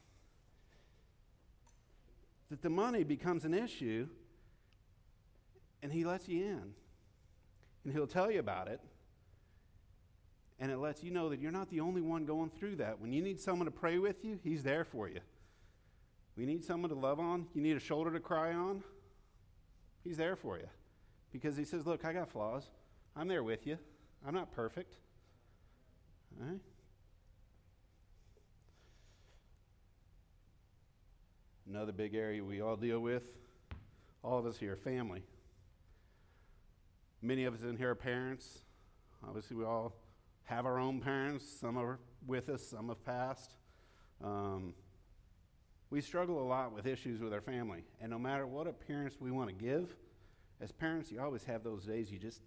That 2.50 2.62
the 2.62 2.70
money 2.70 3.04
becomes 3.04 3.44
an 3.44 3.54
issue, 3.54 4.08
and 5.86 5.92
he 5.92 6.04
lets 6.04 6.28
you 6.28 6.44
in. 6.44 6.74
And 7.84 7.93
he'll 7.93 8.08
tell 8.08 8.28
you 8.28 8.40
about 8.40 8.66
it. 8.66 8.81
And 10.58 10.72
it 10.72 10.78
lets 10.78 11.05
you 11.05 11.12
know 11.12 11.28
that 11.28 11.38
you're 11.38 11.52
not 11.52 11.70
the 11.70 11.78
only 11.78 12.00
one 12.00 12.24
going 12.24 12.50
through 12.50 12.76
that. 12.76 13.00
When 13.00 13.12
you 13.12 13.22
need 13.22 13.38
someone 13.38 13.66
to 13.66 13.70
pray 13.70 13.98
with 13.98 14.24
you, 14.24 14.40
he's 14.43 14.64
there 14.64 14.84
for 14.84 15.08
you. 15.08 15.20
We 16.36 16.44
need 16.44 16.64
someone 16.64 16.90
to 16.90 16.96
love 16.96 17.20
on, 17.20 17.46
you 17.55 17.62
need 17.62 17.76
a 17.76 17.81
shoulder 17.81 18.10
to 18.10 18.19
cry 18.19 18.52
on, 18.52 18.82
he's 20.02 20.16
there 20.16 20.34
for 20.34 20.58
you. 20.58 20.66
Because 21.31 21.56
he 21.56 21.64
says, 21.64 21.86
Look, 21.86 22.05
I 22.05 22.12
got 22.12 22.31
flaws. 22.31 22.64
I'm 23.14 23.28
there 23.28 23.44
with 23.44 23.64
you. 23.64 23.78
I'm 24.26 24.34
not 24.34 24.50
perfect. 24.50 24.96
Right? 26.36 26.58
Another 31.70 31.93
big 31.93 32.16
area 32.16 32.43
we 32.43 32.60
all 32.60 32.76
deal 32.76 32.98
with, 32.98 33.22
all 34.24 34.40
of 34.40 34.46
us 34.46 34.58
here, 34.58 34.74
family. 34.74 35.22
Many 37.26 37.44
of 37.44 37.54
us 37.54 37.62
in 37.62 37.76
here 37.76 37.90
are 37.90 37.96
parents. 37.96 38.60
Obviously, 39.26 39.56
we 39.56 39.64
all 39.64 39.96
have 40.44 40.64
our 40.64 40.78
own 40.78 41.00
parents. 41.00 41.44
Some 41.44 41.76
are 41.76 41.98
with 42.24 42.48
us, 42.48 42.64
some 42.64 42.86
have 42.86 43.04
passed. 43.04 43.56
Um, 44.22 44.74
we 45.90 46.00
struggle 46.00 46.40
a 46.40 46.46
lot 46.46 46.72
with 46.72 46.86
issues 46.86 47.20
with 47.20 47.32
our 47.32 47.40
family. 47.40 47.82
And 48.00 48.12
no 48.12 48.18
matter 48.20 48.46
what 48.46 48.68
appearance 48.68 49.16
we 49.18 49.32
want 49.32 49.48
to 49.48 49.54
give, 49.56 49.96
as 50.60 50.70
parents, 50.70 51.10
you 51.10 51.20
always 51.20 51.42
have 51.42 51.64
those 51.64 51.84
days 51.84 52.12
you 52.12 52.20
just 52.20 52.42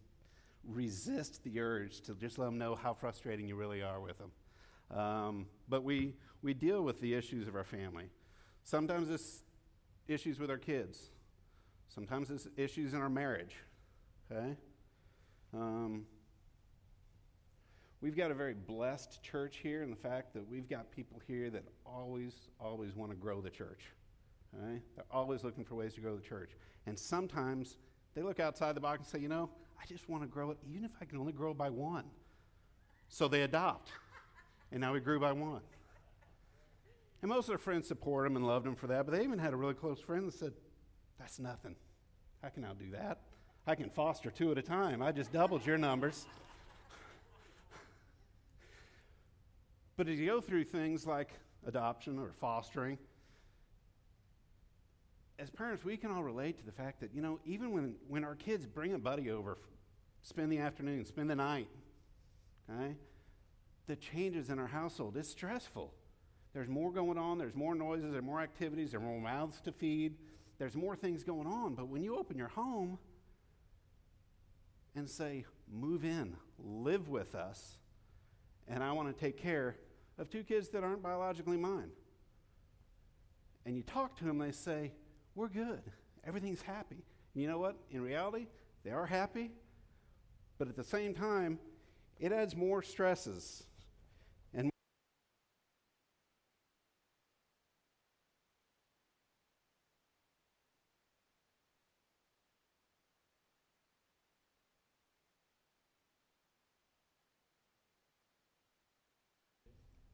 resist 0.66 1.44
the 1.44 1.60
urge 1.60 2.00
to 2.04 2.14
just 2.14 2.40
let 2.40 2.46
them 2.46 2.58
know 2.58 2.74
how 2.74 2.94
frustrating 2.94 3.50
you 3.50 3.58
really 3.58 3.84
are 3.84 4.00
with 4.00 4.18
them. 4.18 4.98
Um, 4.98 5.48
but 5.68 5.84
we, 5.84 6.16
we 6.42 6.54
deal 6.54 6.84
with 6.84 7.02
the 7.02 7.16
issues 7.16 7.50
of 7.50 7.56
our 7.58 7.66
family. 7.66 8.06
Sometimes 8.64 9.10
it's 9.10 9.44
issues 10.08 10.40
with 10.40 10.50
our 10.50 10.58
kids. 10.58 11.10
Sometimes 11.90 12.32
it's 12.32 12.48
issues 12.56 12.94
in 12.94 13.02
our 13.02 13.10
marriage. 13.10 13.58
Okay? 14.32 14.56
Um, 15.54 16.06
we've 18.02 18.16
got 18.16 18.32
a 18.32 18.34
very 18.34 18.54
blessed 18.54 19.22
church 19.24 19.58
here 19.58 19.82
and 19.82 19.92
the 19.92 19.98
fact 19.98 20.34
that 20.34 20.48
we've 20.50 20.70
got 20.70 20.92
people 20.92 21.22
here 21.28 21.50
that 21.50 21.64
always, 21.86 22.34
always 22.60 22.96
want 22.96 23.12
to 23.12 23.18
grow 23.18 23.42
the 23.42 23.50
church. 23.50 23.86
Okay? 24.56 24.82
They're 24.96 25.06
always 25.12 25.44
looking 25.44 25.64
for 25.64 25.76
ways 25.76 25.94
to 25.96 26.02
grow 26.02 26.16
the 26.16 26.22
church. 26.22 26.52
And 26.86 26.98
sometimes 26.98 27.78
they 28.16 28.22
look 28.22 28.40
outside 28.40 28.76
the 28.76 28.82
box 28.82 29.00
and 29.00 29.08
say, 29.08 29.20
you 29.20 29.30
know, 29.30 29.50
I 29.82 29.86
just 29.86 30.10
want 30.10 30.24
to 30.24 30.28
grow 30.28 30.52
it, 30.52 30.58
even 30.70 30.84
if 30.84 30.92
I 31.02 31.06
can 31.06 31.18
only 31.18 31.34
grow 31.34 31.54
by 31.54 31.70
one. 31.70 32.06
So 33.08 33.28
they 33.28 33.42
adopt. 33.42 33.90
And 34.72 34.82
now 34.82 34.94
we 34.94 35.00
grew 35.00 35.20
by 35.20 35.32
one. 35.32 35.62
And 37.22 37.30
most 37.30 37.46
of 37.46 37.48
their 37.48 37.58
friends 37.58 37.88
support 37.88 38.28
him 38.28 38.36
and 38.36 38.46
loved 38.46 38.66
him 38.66 38.76
for 38.76 38.88
that, 38.88 39.06
but 39.06 39.16
they 39.16 39.24
even 39.24 39.40
had 39.40 39.54
a 39.54 39.56
really 39.58 39.74
close 39.74 40.00
friend 40.00 40.28
that 40.28 40.34
said, 40.34 40.54
That's 41.18 41.40
nothing. 41.40 41.76
I 42.44 42.50
can 42.50 42.64
outdo 42.64 42.92
that. 42.92 43.20
I 43.70 43.76
can 43.76 43.92
foster 43.92 44.32
two 44.32 44.52
at 44.52 44.58
a 44.58 44.64
time. 44.64 45.04
I 45.04 45.12
just 45.12 45.32
doubled 45.32 45.64
your 45.64 45.78
numbers. 45.78 46.26
but 49.96 50.08
as 50.08 50.18
you 50.18 50.26
go 50.26 50.42
through 50.42 50.64
things 50.64 51.06
like 51.06 51.30
adoption 51.68 52.18
or 52.18 52.32
fostering, 52.32 52.98
as 55.38 55.52
parents, 55.52 55.86
we 55.86 55.98
can 55.98 56.10
all 56.10 56.24
relate 56.24 56.58
to 56.58 56.66
the 56.66 56.72
fact 56.72 57.00
that, 57.02 57.14
you 57.14 57.22
know, 57.22 57.40
even 57.46 57.72
when, 57.72 57.94
when 58.08 58.24
our 58.24 58.34
kids 58.34 58.66
bring 58.66 58.94
a 58.94 58.98
buddy 58.98 59.30
over, 59.30 59.60
spend 60.24 60.52
the 60.52 60.58
afternoon, 60.58 61.06
spend 61.06 61.30
the 61.30 61.36
night, 61.36 61.68
okay, 62.74 62.96
the 63.86 63.98
changes 63.98 64.50
in 64.50 64.58
our 64.58 64.66
household, 64.66 65.16
is 65.16 65.30
stressful. 65.30 65.94
There's 66.56 66.70
more 66.70 66.92
going 66.92 67.20
on, 67.20 67.38
there's 67.38 67.54
more 67.54 67.76
noises, 67.76 68.14
there's 68.14 68.24
more 68.24 68.42
activities, 68.42 68.94
there's 68.94 69.04
more 69.04 69.22
mouths 69.22 69.62
to 69.62 69.72
feed, 69.72 70.16
there's 70.58 70.76
more 70.76 70.96
things 70.96 71.24
going 71.24 71.46
on. 71.46 71.76
But 71.76 71.88
when 71.88 72.02
you 72.02 72.18
open 72.18 72.36
your 72.36 72.48
home 72.48 72.98
and 74.96 75.10
say, 75.10 75.46
move 75.72 76.04
in, 76.04 76.36
live 76.58 77.10
with 77.10 77.36
us, 77.36 77.78
and 78.68 78.84
I 78.84 78.92
want 78.92 79.14
to 79.14 79.20
take 79.20 79.38
care 79.38 79.76
of 80.18 80.30
two 80.30 80.44
kids 80.44 80.70
that 80.70 80.84
aren't 80.84 81.02
biologically 81.02 81.58
mine. 81.58 81.92
And 83.66 83.76
you 83.76 83.84
talk 83.84 84.18
to 84.18 84.26
them, 84.26 84.38
they 84.38 84.52
say, 84.52 84.92
We're 85.36 85.50
good. 85.50 85.82
Everything's 86.26 86.62
happy. 86.62 87.04
And 87.34 87.42
you 87.42 87.48
know 87.48 87.60
what? 87.60 87.78
In 87.92 88.02
reality, 88.02 88.48
they 88.84 88.92
are 88.92 89.06
happy, 89.06 89.52
but 90.58 90.68
at 90.68 90.76
the 90.76 90.84
same 90.84 91.14
time, 91.14 91.60
it 92.20 92.32
adds 92.32 92.56
more 92.56 92.82
stresses 92.82 93.64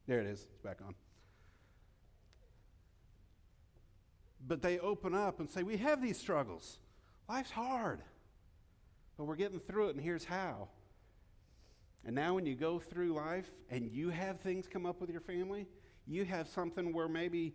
There 0.06 0.20
it 0.20 0.26
is. 0.26 0.42
It's 0.42 0.60
back 0.62 0.78
on. 0.86 0.94
But 4.46 4.62
they 4.62 4.78
open 4.78 5.14
up 5.14 5.40
and 5.40 5.50
say, 5.50 5.62
We 5.62 5.76
have 5.78 6.00
these 6.00 6.18
struggles. 6.18 6.78
Life's 7.28 7.50
hard, 7.50 8.02
but 9.16 9.24
we're 9.24 9.36
getting 9.36 9.58
through 9.58 9.88
it, 9.88 9.96
and 9.96 10.04
here's 10.04 10.24
how. 10.24 10.68
And 12.04 12.14
now, 12.14 12.34
when 12.34 12.46
you 12.46 12.54
go 12.54 12.78
through 12.78 13.14
life 13.14 13.50
and 13.68 13.90
you 13.90 14.10
have 14.10 14.38
things 14.40 14.68
come 14.68 14.86
up 14.86 15.00
with 15.00 15.10
your 15.10 15.20
family, 15.20 15.66
you 16.06 16.24
have 16.24 16.46
something 16.46 16.92
where 16.92 17.08
maybe 17.08 17.54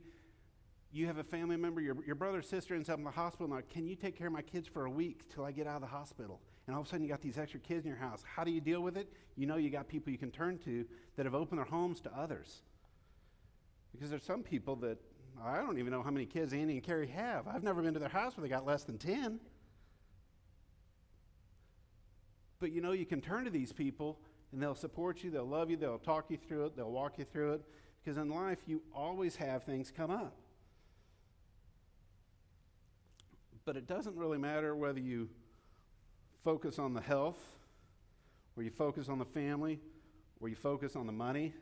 you 0.91 1.07
have 1.07 1.17
a 1.17 1.23
family 1.23 1.55
member, 1.55 1.79
your, 1.79 1.95
your 2.05 2.15
brother 2.15 2.41
sister 2.41 2.75
ends 2.75 2.89
up 2.89 2.97
in 2.97 3.05
the 3.05 3.11
hospital, 3.11 3.45
and 3.45 3.55
like, 3.55 3.69
can 3.69 3.87
you 3.87 3.95
take 3.95 4.17
care 4.17 4.27
of 4.27 4.33
my 4.33 4.41
kids 4.41 4.67
for 4.67 4.85
a 4.85 4.91
week 4.91 5.33
till 5.33 5.45
I 5.45 5.53
get 5.53 5.67
out 5.67 5.75
of 5.75 5.81
the 5.81 5.87
hospital? 5.87 6.41
And 6.71 6.77
all 6.77 6.83
of 6.83 6.87
a 6.87 6.89
sudden 6.89 7.03
you 7.03 7.11
got 7.11 7.21
these 7.21 7.37
extra 7.37 7.59
kids 7.59 7.83
in 7.85 7.89
your 7.89 7.99
house. 7.99 8.23
How 8.23 8.45
do 8.45 8.51
you 8.51 8.61
deal 8.61 8.79
with 8.79 8.95
it? 8.95 9.11
You 9.35 9.45
know 9.45 9.57
you 9.57 9.69
got 9.69 9.89
people 9.89 10.09
you 10.09 10.17
can 10.17 10.31
turn 10.31 10.57
to 10.59 10.85
that 11.17 11.25
have 11.25 11.35
opened 11.35 11.59
their 11.59 11.65
homes 11.65 11.99
to 11.99 12.17
others. 12.17 12.61
Because 13.91 14.09
there's 14.09 14.23
some 14.23 14.41
people 14.41 14.77
that 14.77 14.97
I 15.43 15.57
don't 15.57 15.79
even 15.79 15.91
know 15.91 16.01
how 16.01 16.11
many 16.11 16.25
kids 16.25 16.53
Andy 16.53 16.75
and 16.75 16.83
Carrie 16.83 17.09
have. 17.09 17.45
I've 17.45 17.61
never 17.61 17.81
been 17.81 17.93
to 17.93 17.99
their 17.99 18.07
house 18.07 18.37
where 18.37 18.43
they 18.43 18.47
got 18.47 18.65
less 18.65 18.83
than 18.83 18.97
10. 18.97 19.41
But 22.61 22.71
you 22.71 22.79
know, 22.79 22.93
you 22.93 23.05
can 23.05 23.19
turn 23.19 23.43
to 23.43 23.51
these 23.51 23.73
people 23.73 24.21
and 24.53 24.63
they'll 24.63 24.73
support 24.73 25.25
you, 25.25 25.29
they'll 25.29 25.43
love 25.43 25.69
you, 25.69 25.75
they'll 25.75 25.99
talk 25.99 26.27
you 26.29 26.37
through 26.37 26.67
it, 26.67 26.77
they'll 26.77 26.89
walk 26.89 27.17
you 27.17 27.25
through 27.25 27.55
it. 27.55 27.61
Because 28.01 28.17
in 28.17 28.29
life, 28.29 28.59
you 28.65 28.81
always 28.95 29.35
have 29.35 29.65
things 29.65 29.91
come 29.91 30.09
up. 30.09 30.37
But 33.65 33.75
it 33.75 33.87
doesn't 33.87 34.15
really 34.15 34.37
matter 34.37 34.73
whether 34.73 35.01
you 35.01 35.27
focus 36.43 36.79
on 36.79 36.93
the 36.93 37.01
health, 37.01 37.39
or 38.55 38.63
you 38.63 38.69
focus 38.69 39.09
on 39.09 39.19
the 39.19 39.25
family, 39.25 39.79
or 40.39 40.49
you 40.49 40.55
focus 40.55 40.95
on 40.95 41.05
the 41.05 41.13
money. 41.13 41.53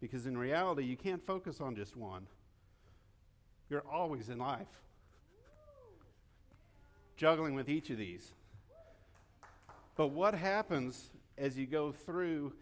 Because 0.00 0.26
in 0.26 0.36
reality, 0.36 0.84
you 0.84 0.96
can't 0.96 1.24
focus 1.24 1.60
on 1.60 1.74
just 1.74 1.96
one. 1.96 2.26
You're 3.68 3.84
always 3.90 4.28
in 4.28 4.38
life 4.38 4.68
juggling 7.16 7.54
with 7.54 7.68
each 7.68 7.90
of 7.90 7.98
these. 7.98 8.32
But 9.96 10.08
what 10.08 10.34
happens 10.34 11.10
as 11.38 11.56
you 11.56 11.66
go 11.66 11.92
through 11.92 12.52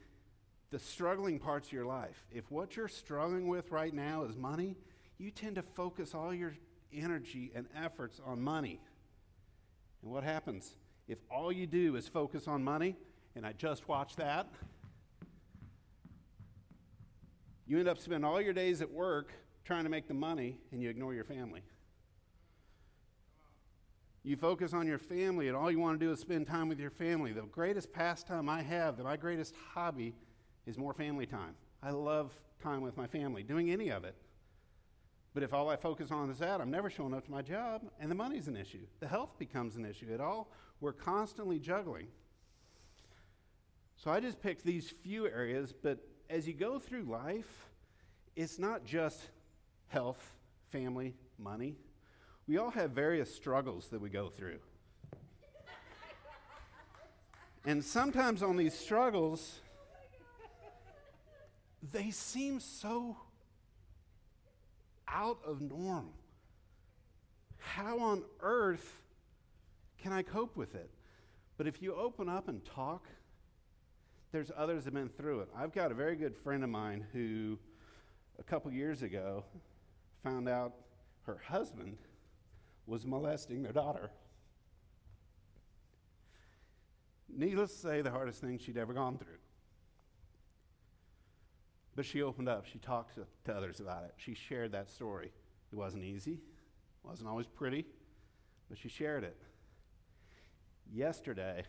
the 0.71 0.79
struggling 0.79 1.39
parts 1.39 1.69
of 1.69 1.73
your 1.73 1.87
life? 1.87 2.25
If 2.33 2.51
what 2.51 2.77
you're 2.77 2.89
struggling 2.89 3.49
with 3.49 3.71
right 3.73 3.93
now 3.93 4.25
is 4.25 4.37
money, 4.37 4.77
you 5.19 5.31
tend 5.31 5.57
to 5.57 5.63
focus 5.63 6.15
all 6.15 6.33
your 6.33 6.55
energy 6.93 7.51
and 7.55 7.67
efforts 7.77 8.21
on 8.25 8.41
money. 8.41 8.81
And 10.03 10.13
what 10.13 10.23
happens? 10.23 10.73
If 11.07 11.19
all 11.31 11.53
you 11.53 11.67
do 11.67 11.97
is 11.97 12.09
focus 12.09 12.49
on 12.49 12.65
money, 12.65 12.97
and 13.37 13.47
I 13.47 13.53
just 13.53 13.89
watched 13.89 14.17
that, 14.17 14.49
you 17.67 17.79
end 17.79 17.89
up 17.89 17.99
spending 17.99 18.25
all 18.25 18.41
your 18.41 18.53
days 18.53 18.81
at 18.81 18.91
work 18.91 19.33
trying 19.65 19.85
to 19.85 19.91
make 19.91 20.07
the 20.07 20.15
money 20.15 20.59
and 20.71 20.83
you 20.83 20.91
ignore 20.91 21.15
your 21.15 21.25
family. 21.25 21.63
You 24.23 24.37
focus 24.37 24.73
on 24.73 24.87
your 24.87 24.99
family, 24.99 25.49
and 25.49 25.57
all 25.57 25.71
you 25.71 25.79
want 25.79 26.01
to 26.01 26.07
do 26.07 26.11
is 26.11 26.19
spend 26.19 26.47
time 26.47 26.71
with 26.71 26.81
your 26.81 26.91
family. 26.91 27.33
The 27.33 27.43
greatest 27.43 27.93
pastime 27.93 28.49
I 28.49 28.63
have, 28.63 28.99
my 28.99 29.19
greatest 29.19 29.55
hobby, 29.75 30.15
is 30.65 30.79
more 30.79 30.95
family 30.95 31.27
time. 31.27 31.55
I 31.83 31.91
love 31.91 32.33
time 32.63 32.81
with 32.81 32.97
my 32.97 33.07
family, 33.07 33.43
doing 33.43 33.71
any 33.71 33.91
of 33.91 34.05
it. 34.05 34.17
But 35.35 35.43
if 35.43 35.53
all 35.53 35.69
I 35.69 35.75
focus 35.75 36.13
on 36.13 36.31
is 36.31 36.39
that, 36.39 36.61
I'm 36.61 36.71
never 36.71 36.89
showing 36.89 37.13
up 37.13 37.25
to 37.25 37.31
my 37.31 37.43
job, 37.43 37.83
and 37.99 38.09
the 38.09 38.15
money's 38.15 38.47
an 38.47 38.57
issue. 38.57 38.87
The 39.01 39.09
health 39.09 39.37
becomes 39.37 39.75
an 39.75 39.85
issue. 39.85 40.07
It 40.09 40.21
all, 40.21 40.49
we're 40.81 40.93
constantly 40.93 41.59
juggling. 41.59 42.07
So 43.97 44.13
I 44.13 44.21
just 44.21 44.41
picked 44.41 44.65
these 44.65 44.89
few 44.89 45.27
areas, 45.27 45.73
but 45.73 45.99
as 46.31 46.47
you 46.47 46.55
go 46.55 46.79
through 46.79 47.03
life, 47.03 47.67
it's 48.37 48.61
not 48.61 48.85
just 48.85 49.21
health, 49.89 50.33
family, 50.71 51.17
money. 51.37 51.77
We 52.47 52.59
all 52.59 52.71
have 52.71 52.93
various 52.93 53.35
struggles 53.35 53.89
that 53.89 54.01
we 54.01 54.11
go 54.11 54.29
through. 54.29 54.59
and 57.65 57.83
sometimes 57.83 58.41
on 58.43 58.57
these 58.57 58.75
struggles, 58.75 59.59
they 61.93 62.11
seem 62.11 62.61
so 62.61 63.17
out 65.09 65.39
of 65.45 65.61
norm. 65.61 66.11
How 67.59 67.99
on 67.99 68.23
earth 68.41 69.01
can 69.99 70.13
I 70.13 70.23
cope 70.23 70.57
with 70.57 70.75
it? 70.75 70.91
But 71.57 71.67
if 71.67 71.81
you 71.81 71.95
open 71.95 72.29
up 72.29 72.49
and 72.49 72.65
talk, 72.65 73.07
there's 74.33 74.51
others 74.57 74.85
that 74.85 74.93
have 74.93 74.95
been 74.95 75.09
through 75.09 75.41
it. 75.41 75.49
I've 75.57 75.73
got 75.73 75.93
a 75.93 75.95
very 75.95 76.17
good 76.17 76.37
friend 76.37 76.65
of 76.65 76.71
mine 76.71 77.07
who, 77.13 77.59
a 78.39 78.43
couple 78.43 78.71
years 78.73 79.03
ago, 79.03 79.45
found 80.23 80.49
out 80.49 80.75
her 81.23 81.41
husband 81.47 81.99
was 82.87 83.07
molesting 83.07 83.63
their 83.63 83.73
daughter. 83.73 84.11
Needless 87.29 87.73
to 87.73 87.79
say, 87.79 88.03
the 88.03 88.11
hardest 88.11 88.41
thing 88.41 88.59
she'd 88.59 88.77
ever 88.77 88.93
gone 88.93 89.19
through. 89.19 89.34
But 91.97 92.05
she 92.05 92.23
opened 92.23 92.49
up. 92.49 92.67
She 92.67 92.79
talked 92.79 93.15
to, 93.15 93.27
to 93.45 93.57
others 93.57 93.81
about 93.81 94.05
it. 94.05 94.15
She 94.17 94.35
shared 94.35 94.73
that 94.73 94.91
story. 94.91 95.31
It 95.73 95.77
wasn't 95.77 96.05
easy, 96.05 96.33
it 96.33 97.09
wasn't 97.09 97.29
always 97.29 97.47
pretty, 97.47 97.85
but 98.69 98.79
she 98.79 98.89
shared 98.89 99.25
it. 99.25 99.37
Yesterday, 100.93 101.65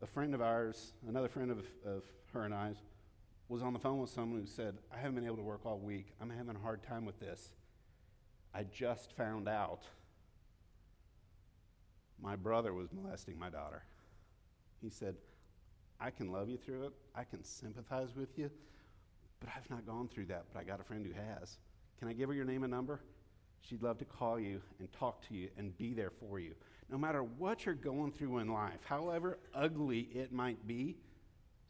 a 0.00 0.06
friend 0.06 0.34
of 0.34 0.40
ours, 0.40 0.92
another 1.06 1.28
friend 1.28 1.50
of, 1.50 1.58
of 1.84 2.02
her 2.32 2.44
and 2.44 2.54
I's, 2.54 2.76
was 3.48 3.62
on 3.62 3.74
the 3.74 3.78
phone 3.78 3.98
with 3.98 4.08
someone 4.08 4.40
who 4.40 4.46
said, 4.46 4.78
I 4.92 4.96
haven't 4.96 5.16
been 5.16 5.26
able 5.26 5.36
to 5.36 5.42
work 5.42 5.66
all 5.66 5.78
week. 5.78 6.06
I'm 6.20 6.30
having 6.30 6.56
a 6.56 6.58
hard 6.58 6.82
time 6.82 7.04
with 7.04 7.20
this. 7.20 7.50
I 8.54 8.64
just 8.64 9.12
found 9.12 9.48
out 9.48 9.82
my 12.22 12.36
brother 12.36 12.72
was 12.72 12.88
molesting 12.92 13.38
my 13.38 13.50
daughter. 13.50 13.84
He 14.80 14.88
said, 14.88 15.16
I 16.02 16.10
can 16.10 16.32
love 16.32 16.48
you 16.48 16.56
through 16.56 16.86
it, 16.86 16.92
I 17.14 17.22
can 17.22 17.44
sympathize 17.44 18.08
with 18.16 18.36
you, 18.36 18.50
but 19.38 19.48
I've 19.56 19.70
not 19.70 19.86
gone 19.86 20.08
through 20.08 20.26
that, 20.26 20.46
but 20.52 20.58
I 20.58 20.64
got 20.64 20.80
a 20.80 20.84
friend 20.84 21.06
who 21.06 21.12
has. 21.12 21.58
Can 22.00 22.08
I 22.08 22.12
give 22.12 22.28
her 22.28 22.34
your 22.34 22.44
name 22.44 22.64
and 22.64 22.72
number? 22.72 23.00
She'd 23.60 23.82
love 23.82 23.98
to 23.98 24.04
call 24.04 24.40
you 24.40 24.60
and 24.80 24.92
talk 24.92 25.26
to 25.28 25.34
you 25.34 25.48
and 25.56 25.76
be 25.78 25.94
there 25.94 26.10
for 26.10 26.40
you. 26.40 26.54
No 26.90 26.98
matter 26.98 27.22
what 27.22 27.64
you're 27.64 27.76
going 27.76 28.10
through 28.10 28.38
in 28.38 28.48
life, 28.48 28.80
however 28.84 29.38
ugly 29.54 30.00
it 30.12 30.32
might 30.32 30.66
be, 30.66 30.96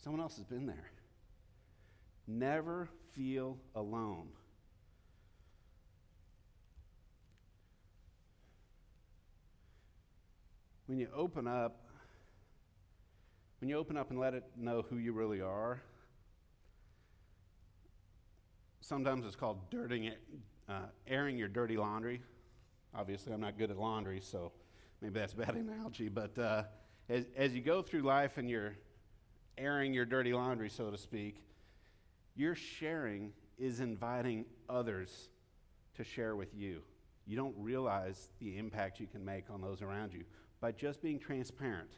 someone 0.03 0.23
else 0.23 0.37
has 0.37 0.47
been 0.47 0.67
there. 0.67 0.91
Never 2.27 2.89
feel 3.15 3.59
alone. 3.75 4.29
When 10.87 10.99
you 10.99 11.09
open 11.15 11.47
up 11.47 11.92
when 13.63 13.69
you 13.69 13.77
open 13.77 13.97
up 13.97 14.11
and 14.11 14.19
let 14.19 14.35
it 14.35 14.43
know 14.57 14.85
who 14.91 14.97
you 14.97 15.13
really 15.13 15.41
are, 15.41 15.81
sometimes 18.81 19.25
it's 19.25 19.37
called 19.37 19.71
dirtying 19.71 20.07
it, 20.07 20.21
uh, 20.69 20.87
airing 21.07 21.39
your 21.39 21.47
dirty 21.47 21.77
laundry. 21.77 22.21
Obviously, 22.93 23.33
I'm 23.33 23.41
not 23.41 23.57
good 23.57 23.71
at 23.71 23.79
laundry, 23.79 24.21
so 24.21 24.51
maybe 25.01 25.15
that's 25.15 25.33
a 25.35 25.37
bad 25.37 25.55
analogy. 25.55 26.09
But 26.09 26.37
uh, 26.37 26.65
as, 27.09 27.27
as 27.37 27.55
you 27.55 27.61
go 27.61 27.83
through 27.83 28.03
life 28.03 28.37
and 28.37 28.51
you're 28.51 28.75
airing 29.57 29.95
your 29.95 30.07
dirty 30.07 30.33
laundry, 30.33 30.69
so 30.69 30.91
to 30.91 30.99
speak, 30.99 31.37
your 32.35 32.57
sharing 32.57 33.33
is 33.59 33.79
inviting 33.79 34.45
others 34.69 35.29
to 35.95 36.03
share 36.03 36.35
with 36.35 36.53
you. 36.53 36.83
You 37.29 37.37
don't 37.37 37.55
realize 37.57 38.31
the 38.41 38.59
impact 38.59 38.99
you 38.99 39.07
can 39.07 39.25
make 39.25 39.45
on 39.51 39.61
those 39.61 39.83
around 39.83 40.15
you 40.15 40.25
by 40.61 40.73
just 40.73 41.01
being 41.01 41.21
transparent. 41.21 41.91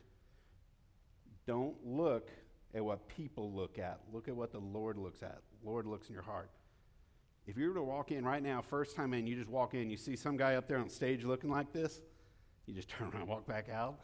Don't 1.46 1.74
look 1.84 2.30
at 2.74 2.84
what 2.84 3.08
people 3.08 3.52
look 3.52 3.78
at. 3.78 4.00
Look 4.12 4.28
at 4.28 4.34
what 4.34 4.52
the 4.52 4.58
Lord 4.58 4.96
looks 4.96 5.22
at. 5.22 5.38
Lord 5.64 5.86
looks 5.86 6.08
in 6.08 6.14
your 6.14 6.22
heart. 6.22 6.50
If 7.46 7.58
you 7.58 7.68
were 7.68 7.74
to 7.74 7.82
walk 7.82 8.10
in 8.10 8.24
right 8.24 8.42
now, 8.42 8.62
first 8.62 8.96
time 8.96 9.12
in, 9.12 9.26
you 9.26 9.36
just 9.36 9.50
walk 9.50 9.74
in, 9.74 9.90
you 9.90 9.96
see 9.96 10.16
some 10.16 10.36
guy 10.36 10.54
up 10.54 10.66
there 10.66 10.78
on 10.78 10.88
stage 10.88 11.24
looking 11.24 11.50
like 11.50 11.72
this, 11.72 12.00
you 12.66 12.74
just 12.74 12.88
turn 12.90 13.08
around 13.08 13.22
and 13.22 13.28
walk 13.28 13.46
back 13.46 13.68
out. 13.68 14.00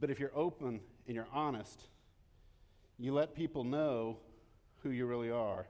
But 0.00 0.10
if 0.10 0.20
you're 0.20 0.36
open 0.36 0.80
and 1.06 1.14
you're 1.16 1.26
honest, 1.32 1.82
you 2.98 3.12
let 3.12 3.34
people 3.34 3.64
know 3.64 4.18
who 4.82 4.90
you 4.90 5.06
really 5.06 5.30
are. 5.30 5.66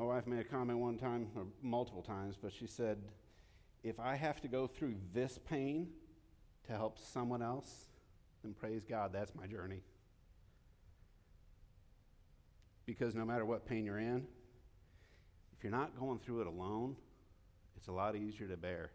My 0.00 0.06
wife 0.06 0.26
made 0.26 0.40
a 0.40 0.44
comment 0.44 0.78
one 0.78 0.96
time, 0.96 1.26
or 1.36 1.44
multiple 1.60 2.00
times, 2.00 2.34
but 2.40 2.54
she 2.54 2.66
said, 2.66 3.02
If 3.82 4.00
I 4.00 4.16
have 4.16 4.40
to 4.40 4.48
go 4.48 4.66
through 4.66 4.94
this 5.12 5.38
pain 5.46 5.88
to 6.66 6.72
help 6.72 6.98
someone 6.98 7.42
else, 7.42 7.84
then 8.42 8.54
praise 8.54 8.82
God, 8.88 9.12
that's 9.12 9.34
my 9.34 9.46
journey. 9.46 9.82
Because 12.86 13.14
no 13.14 13.26
matter 13.26 13.44
what 13.44 13.66
pain 13.66 13.84
you're 13.84 13.98
in, 13.98 14.26
if 15.54 15.62
you're 15.62 15.70
not 15.70 16.00
going 16.00 16.18
through 16.18 16.40
it 16.40 16.46
alone, 16.46 16.96
it's 17.76 17.88
a 17.88 17.92
lot 17.92 18.16
easier 18.16 18.48
to 18.48 18.56
bear. 18.56 18.92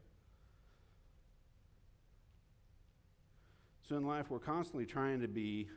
So 3.88 3.96
in 3.96 4.08
life, 4.08 4.32
we're 4.32 4.40
constantly 4.40 4.88
trying 4.88 5.22
to 5.22 5.28
be 5.28 5.70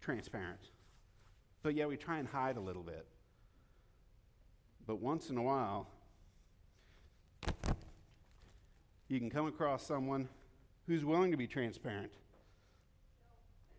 transparent, 0.00 0.70
but 1.62 1.74
yet 1.74 1.88
we 1.88 1.98
try 1.98 2.16
and 2.16 2.26
hide 2.26 2.56
a 2.56 2.60
little 2.60 2.82
bit. 2.82 3.06
But 4.86 5.00
once 5.00 5.30
in 5.30 5.36
a 5.36 5.42
while, 5.42 5.88
you 9.08 9.18
can 9.18 9.30
come 9.30 9.46
across 9.46 9.84
someone 9.84 10.28
who's 10.86 11.04
willing 11.04 11.30
to 11.32 11.36
be 11.36 11.46
transparent. 11.46 12.12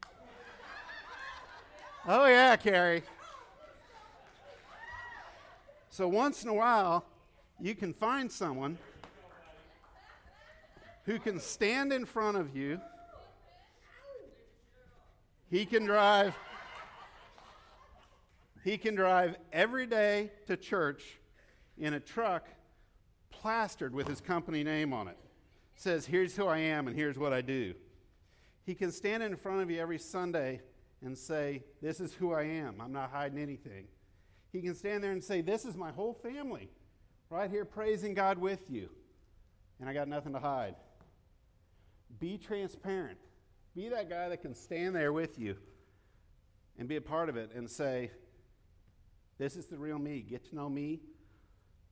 Oh, 2.09 2.25
yeah, 2.25 2.55
Carrie. 2.55 3.03
So 5.89 6.07
once 6.07 6.41
in 6.43 6.47
a 6.47 6.53
while, 6.53 7.03
you 7.59 7.75
can 7.75 7.93
find 7.93 8.31
someone 8.31 8.77
who 11.03 11.19
can 11.19 11.39
stand 11.41 11.91
in 11.91 12.05
front 12.05 12.37
of 12.37 12.55
you. 12.55 12.79
He 15.49 15.65
can 15.65 15.85
drive 15.85 16.33
he 18.67 18.77
can 18.77 18.95
drive 18.95 19.37
every 19.53 19.87
day 19.87 20.29
to 20.45 20.57
church 20.57 21.21
in 21.77 21.93
a 21.93 22.01
truck 22.01 22.49
plastered 23.29 23.93
with 23.93 24.09
his 24.09 24.19
company 24.19 24.61
name 24.61 24.91
on 24.91 25.07
it. 25.07 25.17
Says, 25.75 26.05
"Here's 26.05 26.35
who 26.35 26.47
I 26.47 26.57
am 26.57 26.85
and 26.85 26.93
here's 26.93 27.17
what 27.17 27.31
I 27.31 27.39
do." 27.39 27.75
He 28.65 28.75
can 28.75 28.91
stand 28.91 29.23
in 29.23 29.37
front 29.37 29.61
of 29.61 29.71
you 29.71 29.79
every 29.79 29.97
Sunday 29.97 30.59
and 31.01 31.17
say, 31.17 31.63
"This 31.81 32.01
is 32.01 32.15
who 32.15 32.33
I 32.33 32.43
am. 32.43 32.81
I'm 32.81 32.91
not 32.91 33.11
hiding 33.11 33.39
anything." 33.39 33.87
He 34.51 34.61
can 34.61 34.75
stand 34.75 35.01
there 35.01 35.13
and 35.13 35.23
say, 35.23 35.39
This 35.39 35.63
is 35.63 35.77
my 35.77 35.91
whole 35.91 36.13
family, 36.13 36.69
right 37.29 37.49
here 37.49 37.63
praising 37.63 38.13
God 38.13 38.37
with 38.37 38.69
you, 38.69 38.89
and 39.79 39.87
I 39.87 39.93
got 39.93 40.09
nothing 40.09 40.33
to 40.33 40.39
hide. 40.39 40.75
Be 42.19 42.37
transparent. 42.37 43.19
Be 43.75 43.87
that 43.87 44.09
guy 44.09 44.27
that 44.27 44.41
can 44.41 44.53
stand 44.53 44.93
there 44.93 45.13
with 45.13 45.39
you 45.39 45.55
and 46.77 46.89
be 46.89 46.97
a 46.97 47.01
part 47.01 47.29
of 47.29 47.37
it 47.37 47.51
and 47.53 47.69
say, 47.69 48.11
This 49.37 49.55
is 49.55 49.67
the 49.67 49.77
real 49.77 49.99
me. 49.99 50.25
Get 50.27 50.49
to 50.49 50.55
know 50.55 50.69
me. 50.69 50.99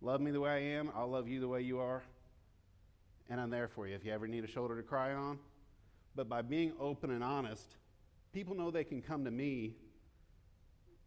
Love 0.02 0.22
me 0.22 0.32
the 0.32 0.42
way 0.42 0.50
I 0.50 0.78
am. 0.78 0.92
I'll 0.96 1.10
love 1.10 1.28
you 1.28 1.40
the 1.40 1.48
way 1.48 1.62
you 1.62 1.80
are. 1.80 2.04
And 3.30 3.40
I'm 3.40 3.50
there 3.50 3.68
for 3.68 3.88
you 3.88 3.96
if 3.96 4.06
you 4.06 4.12
ever 4.12 4.28
need 4.28 4.44
a 4.44 4.48
shoulder 4.48 4.76
to 4.76 4.84
cry 4.84 5.14
on. 5.14 5.40
But 6.16 6.30
by 6.30 6.42
being 6.42 6.74
open 6.80 7.12
and 7.12 7.24
honest, 7.24 7.76
people 8.34 8.56
know 8.56 8.72
they 8.72 8.84
can 8.84 9.02
come 9.02 9.26
to 9.26 9.32
me 9.32 9.76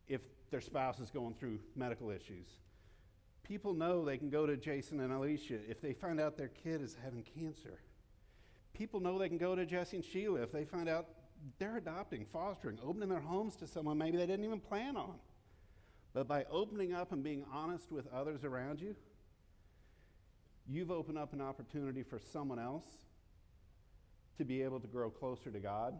if 0.07 0.20
their 0.51 0.61
spouse 0.61 1.01
is 1.01 1.11
going 1.11 1.35
through 1.35 1.59
medical 1.74 2.11
issues. 2.11 2.46
People 3.42 3.72
know 3.72 4.05
they 4.05 4.18
can 4.18 4.31
go 4.31 4.46
to 4.46 4.57
Jason 4.57 5.01
and 5.01 5.12
Alicia 5.12 5.59
if 5.68 5.81
they 5.81 5.92
find 5.92 6.20
out 6.20 6.37
their 6.37 6.48
kid 6.48 6.83
is 6.83 6.96
having 7.03 7.22
cancer. 7.22 7.81
People 8.74 9.01
know 9.01 9.18
they 9.18 9.29
can 9.29 9.38
go 9.38 9.55
to 9.57 9.64
Jesse 9.64 9.96
and 9.96 10.05
Sheila 10.05 10.42
if 10.42 10.53
they 10.53 10.64
find 10.64 10.88
out 10.88 11.07
they're 11.59 11.79
adopting, 11.79 12.27
fostering, 12.33 12.79
opening 12.85 13.09
their 13.09 13.20
homes 13.20 13.57
to 13.57 13.66
someone 13.66 13.96
maybe 13.96 14.16
they 14.16 14.27
didn't 14.27 14.44
even 14.44 14.61
plan 14.61 14.96
on. 14.96 15.14
But 16.14 16.27
by 16.27 16.44
opening 16.51 16.94
up 16.94 17.12
and 17.12 17.23
being 17.23 17.44
honest 17.53 17.92
with 17.92 18.07
others 18.12 18.44
around 18.44 18.81
you, 18.81 18.97
you've 20.66 20.90
opened 20.90 21.18
up 21.18 21.33
an 21.33 21.40
opportunity 21.40 22.03
for 22.03 22.18
someone 22.18 22.59
else 22.59 22.87
to 24.38 24.44
be 24.44 24.62
able 24.62 24.81
to 24.81 24.87
grow 24.87 25.11
closer 25.11 25.51
to 25.51 25.61
God 25.61 25.99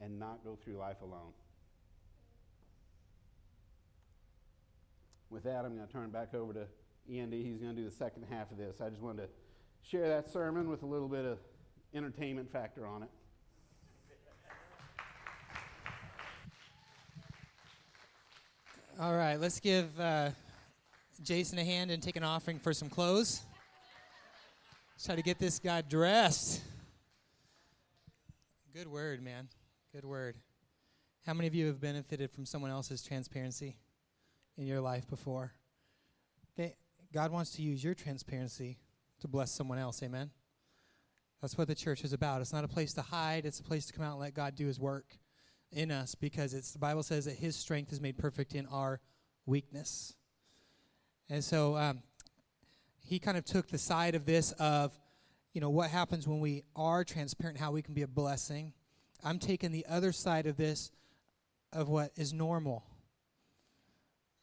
and 0.00 0.18
not 0.18 0.44
go 0.44 0.56
through 0.62 0.76
life 0.76 1.00
alone. 1.02 1.32
with 5.34 5.42
that, 5.42 5.64
I'm 5.64 5.74
going 5.74 5.86
to 5.86 5.92
turn 5.92 6.10
back 6.10 6.32
over 6.32 6.52
to 6.52 6.66
Andy. 7.12 7.42
He's 7.42 7.58
going 7.58 7.74
to 7.74 7.82
do 7.82 7.86
the 7.86 7.94
second 7.94 8.24
half 8.30 8.52
of 8.52 8.56
this. 8.56 8.80
I 8.80 8.88
just 8.88 9.02
wanted 9.02 9.22
to 9.22 9.28
share 9.82 10.08
that 10.08 10.30
sermon 10.30 10.70
with 10.70 10.84
a 10.84 10.86
little 10.86 11.08
bit 11.08 11.24
of 11.24 11.38
entertainment 11.92 12.50
factor 12.50 12.86
on 12.86 13.02
it. 13.02 13.08
All 19.00 19.14
right, 19.14 19.40
let's 19.40 19.60
give 19.60 19.98
uh, 19.98 20.30
Jason 21.22 21.58
a 21.58 21.64
hand 21.64 21.90
and 21.90 22.02
take 22.02 22.16
an 22.16 22.24
offering 22.24 22.58
for 22.58 22.72
some 22.72 22.88
clothes. 22.88 23.42
Let's 24.94 25.06
try 25.06 25.16
to 25.16 25.22
get 25.22 25.38
this 25.38 25.58
guy 25.58 25.82
dressed. 25.82 26.60
Good 28.72 28.86
word, 28.86 29.22
man. 29.22 29.48
Good 29.92 30.04
word. 30.04 30.36
How 31.26 31.34
many 31.34 31.46
of 31.48 31.54
you 31.54 31.66
have 31.66 31.80
benefited 31.80 32.30
from 32.30 32.46
someone 32.46 32.70
else's 32.70 33.02
transparency? 33.02 33.76
in 34.56 34.66
your 34.66 34.80
life 34.80 35.08
before. 35.08 35.52
God 37.12 37.30
wants 37.30 37.52
to 37.52 37.62
use 37.62 37.84
your 37.84 37.94
transparency 37.94 38.76
to 39.20 39.28
bless 39.28 39.52
someone 39.52 39.78
else. 39.78 40.02
Amen. 40.02 40.30
That's 41.40 41.56
what 41.56 41.68
the 41.68 41.74
church 41.74 42.02
is 42.02 42.12
about. 42.12 42.40
It's 42.40 42.52
not 42.52 42.64
a 42.64 42.68
place 42.68 42.92
to 42.94 43.02
hide, 43.02 43.46
it's 43.46 43.60
a 43.60 43.62
place 43.62 43.86
to 43.86 43.92
come 43.92 44.04
out 44.04 44.12
and 44.12 44.20
let 44.20 44.34
God 44.34 44.56
do 44.56 44.66
his 44.66 44.80
work 44.80 45.16
in 45.74 45.90
us 45.90 46.14
because 46.14 46.54
it's 46.54 46.72
the 46.72 46.78
Bible 46.78 47.02
says 47.02 47.24
that 47.26 47.36
his 47.36 47.56
strength 47.56 47.92
is 47.92 48.00
made 48.00 48.16
perfect 48.16 48.54
in 48.54 48.66
our 48.66 49.00
weakness. 49.46 50.14
And 51.28 51.42
so 51.42 51.76
um, 51.76 52.02
he 52.98 53.18
kind 53.18 53.36
of 53.36 53.44
took 53.44 53.68
the 53.68 53.78
side 53.78 54.14
of 54.14 54.24
this 54.26 54.52
of, 54.52 54.92
you 55.52 55.60
know, 55.60 55.70
what 55.70 55.90
happens 55.90 56.26
when 56.26 56.40
we 56.40 56.64
are 56.74 57.04
transparent, 57.04 57.58
how 57.58 57.72
we 57.72 57.82
can 57.82 57.94
be 57.94 58.02
a 58.02 58.08
blessing. 58.08 58.72
I'm 59.22 59.38
taking 59.38 59.72
the 59.72 59.86
other 59.88 60.12
side 60.12 60.46
of 60.46 60.56
this 60.56 60.90
of 61.72 61.88
what 61.88 62.12
is 62.16 62.32
normal 62.32 62.84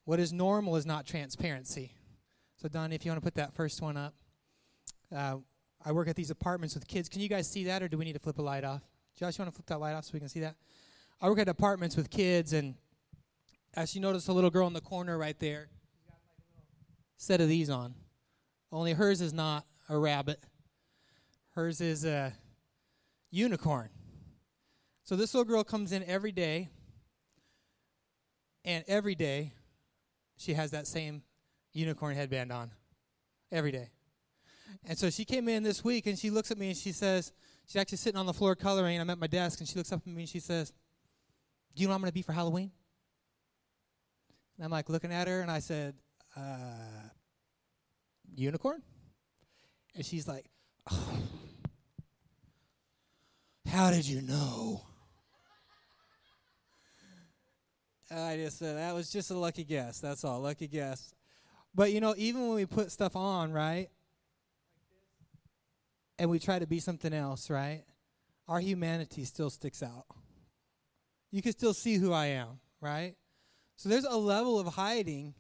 what 0.06 0.20
is 0.20 0.34
normal 0.34 0.76
is 0.76 0.86
not 0.86 1.06
transparency. 1.06 1.94
So, 2.58 2.68
Don, 2.68 2.92
if 2.92 3.06
you 3.06 3.12
want 3.12 3.22
to 3.22 3.26
put 3.26 3.36
that 3.36 3.54
first 3.54 3.82
one 3.82 3.98
up. 3.98 4.14
Uh, 5.16 5.38
I 5.84 5.92
work 5.92 6.08
at 6.08 6.16
these 6.16 6.30
apartments 6.30 6.76
with 6.76 6.88
kids. 6.88 7.10
Can 7.10 7.22
you 7.22 7.30
guys 7.30 7.50
see 7.50 7.64
that, 7.66 7.82
or 7.82 7.88
do 7.88 7.98
we 7.98 8.06
need 8.06 8.14
to 8.14 8.20
flip 8.20 8.38
a 8.38 8.42
light 8.42 8.64
off? 8.64 8.82
Josh, 9.18 9.38
you 9.38 9.44
want 9.44 9.54
to 9.54 9.56
flip 9.56 9.68
that 9.68 9.80
light 9.80 9.94
off 9.94 10.06
so 10.06 10.12
we 10.14 10.20
can 10.20 10.30
see 10.30 10.42
that? 10.42 10.56
I 11.24 11.30
work 11.30 11.38
at 11.38 11.48
apartments 11.48 11.96
with 11.96 12.10
kids, 12.10 12.52
and 12.52 12.74
as 13.76 13.94
you 13.94 14.02
notice, 14.02 14.28
a 14.28 14.34
little 14.34 14.50
girl 14.50 14.66
in 14.66 14.74
the 14.74 14.82
corner 14.82 15.20
right 15.20 15.40
there, 15.40 15.70
She's 15.94 16.08
got 16.08 16.16
like 16.16 16.32
a 16.34 16.58
little 16.58 16.68
set 17.18 17.42
of 17.42 17.48
these 17.48 17.70
on. 17.70 17.94
Only 18.72 18.94
hers 18.94 19.22
is 19.22 19.32
not 19.32 19.66
a 19.88 19.98
rabbit. 20.00 20.44
Hers 21.52 21.80
is 21.80 22.06
a 22.06 22.34
unicorn. 23.30 23.90
So 25.04 25.16
this 25.16 25.36
little 25.36 25.46
girl 25.46 25.64
comes 25.64 25.92
in 25.92 26.04
every 26.06 26.32
day, 26.32 26.70
and 28.66 28.84
every 28.88 29.14
day 29.14 29.54
she 30.38 30.56
has 30.56 30.72
that 30.72 30.88
same 30.88 31.22
unicorn 31.72 32.16
headband 32.16 32.52
on 32.52 32.72
every 33.52 33.72
day. 33.72 33.90
And 34.86 34.98
so 34.98 35.12
she 35.12 35.24
came 35.24 35.48
in 35.48 35.62
this 35.62 35.84
week 35.84 36.08
and 36.08 36.18
she 36.18 36.32
looks 36.32 36.50
at 36.50 36.58
me 36.58 36.70
and 36.70 36.78
she 36.78 36.92
says, 36.92 37.32
she's 37.68 37.76
actually 37.76 38.00
sitting 38.00 38.20
on 38.20 38.26
the 38.26 38.34
floor 38.34 38.56
coloring. 38.56 39.00
I'm 39.00 39.10
at 39.12 39.20
my 39.20 39.28
desk 39.28 39.60
and 39.60 39.70
she 39.70 39.76
looks 39.76 39.92
up 39.92 40.02
at 40.04 40.12
me 40.12 40.22
and 40.22 40.30
she 40.30 40.40
says, 40.40 40.74
Do 41.76 41.82
you 41.82 41.88
know 41.88 41.92
what 41.92 41.96
I'm 41.96 42.02
going 42.02 42.10
to 42.10 42.14
be 42.14 42.22
for 42.22 42.34
Halloween? 42.34 42.72
And 44.58 44.66
I'm 44.66 44.72
like 44.72 44.90
looking 44.90 45.12
at 45.12 45.28
her 45.28 45.42
and 45.42 45.50
I 45.50 45.60
said, 45.60 45.96
uh, 46.36 47.10
Unicorn? 48.36 48.82
And 49.96 50.06
she's 50.06 50.28
like, 50.28 50.46
oh, 50.92 51.18
How 53.68 53.90
did 53.90 54.06
you 54.08 54.22
know? 54.22 54.82
I 58.14 58.36
just 58.36 58.60
said 58.60 58.76
that 58.76 58.94
was 58.94 59.10
just 59.10 59.32
a 59.32 59.38
lucky 59.38 59.64
guess. 59.64 60.00
That's 60.00 60.26
all, 60.26 60.42
lucky 60.42 60.68
guess. 60.68 61.14
But 61.74 61.94
you 61.94 62.02
know, 62.02 62.14
even 62.18 62.42
when 62.42 62.56
we 62.56 62.66
put 62.66 62.92
stuff 62.92 63.16
on, 63.16 63.54
right? 63.54 63.88
And 66.20 66.30
we 66.30 66.38
try 66.38 66.60
to 66.60 66.68
be 66.68 66.80
something 66.80 67.14
else, 67.14 67.50
right? 67.50 67.84
Our 68.50 68.60
humanity 68.60 69.24
still 69.24 69.50
sticks 69.50 69.82
out. 69.82 70.06
You 71.32 71.42
can 71.42 71.54
still 71.54 71.74
see 71.74 71.96
who 71.96 72.12
I 72.12 72.28
am, 72.28 72.60
right? 72.82 73.16
So 73.78 73.90
there's 73.90 74.06
a 74.06 74.18
level 74.18 74.60
of 74.60 74.68
hiding. 74.68 75.34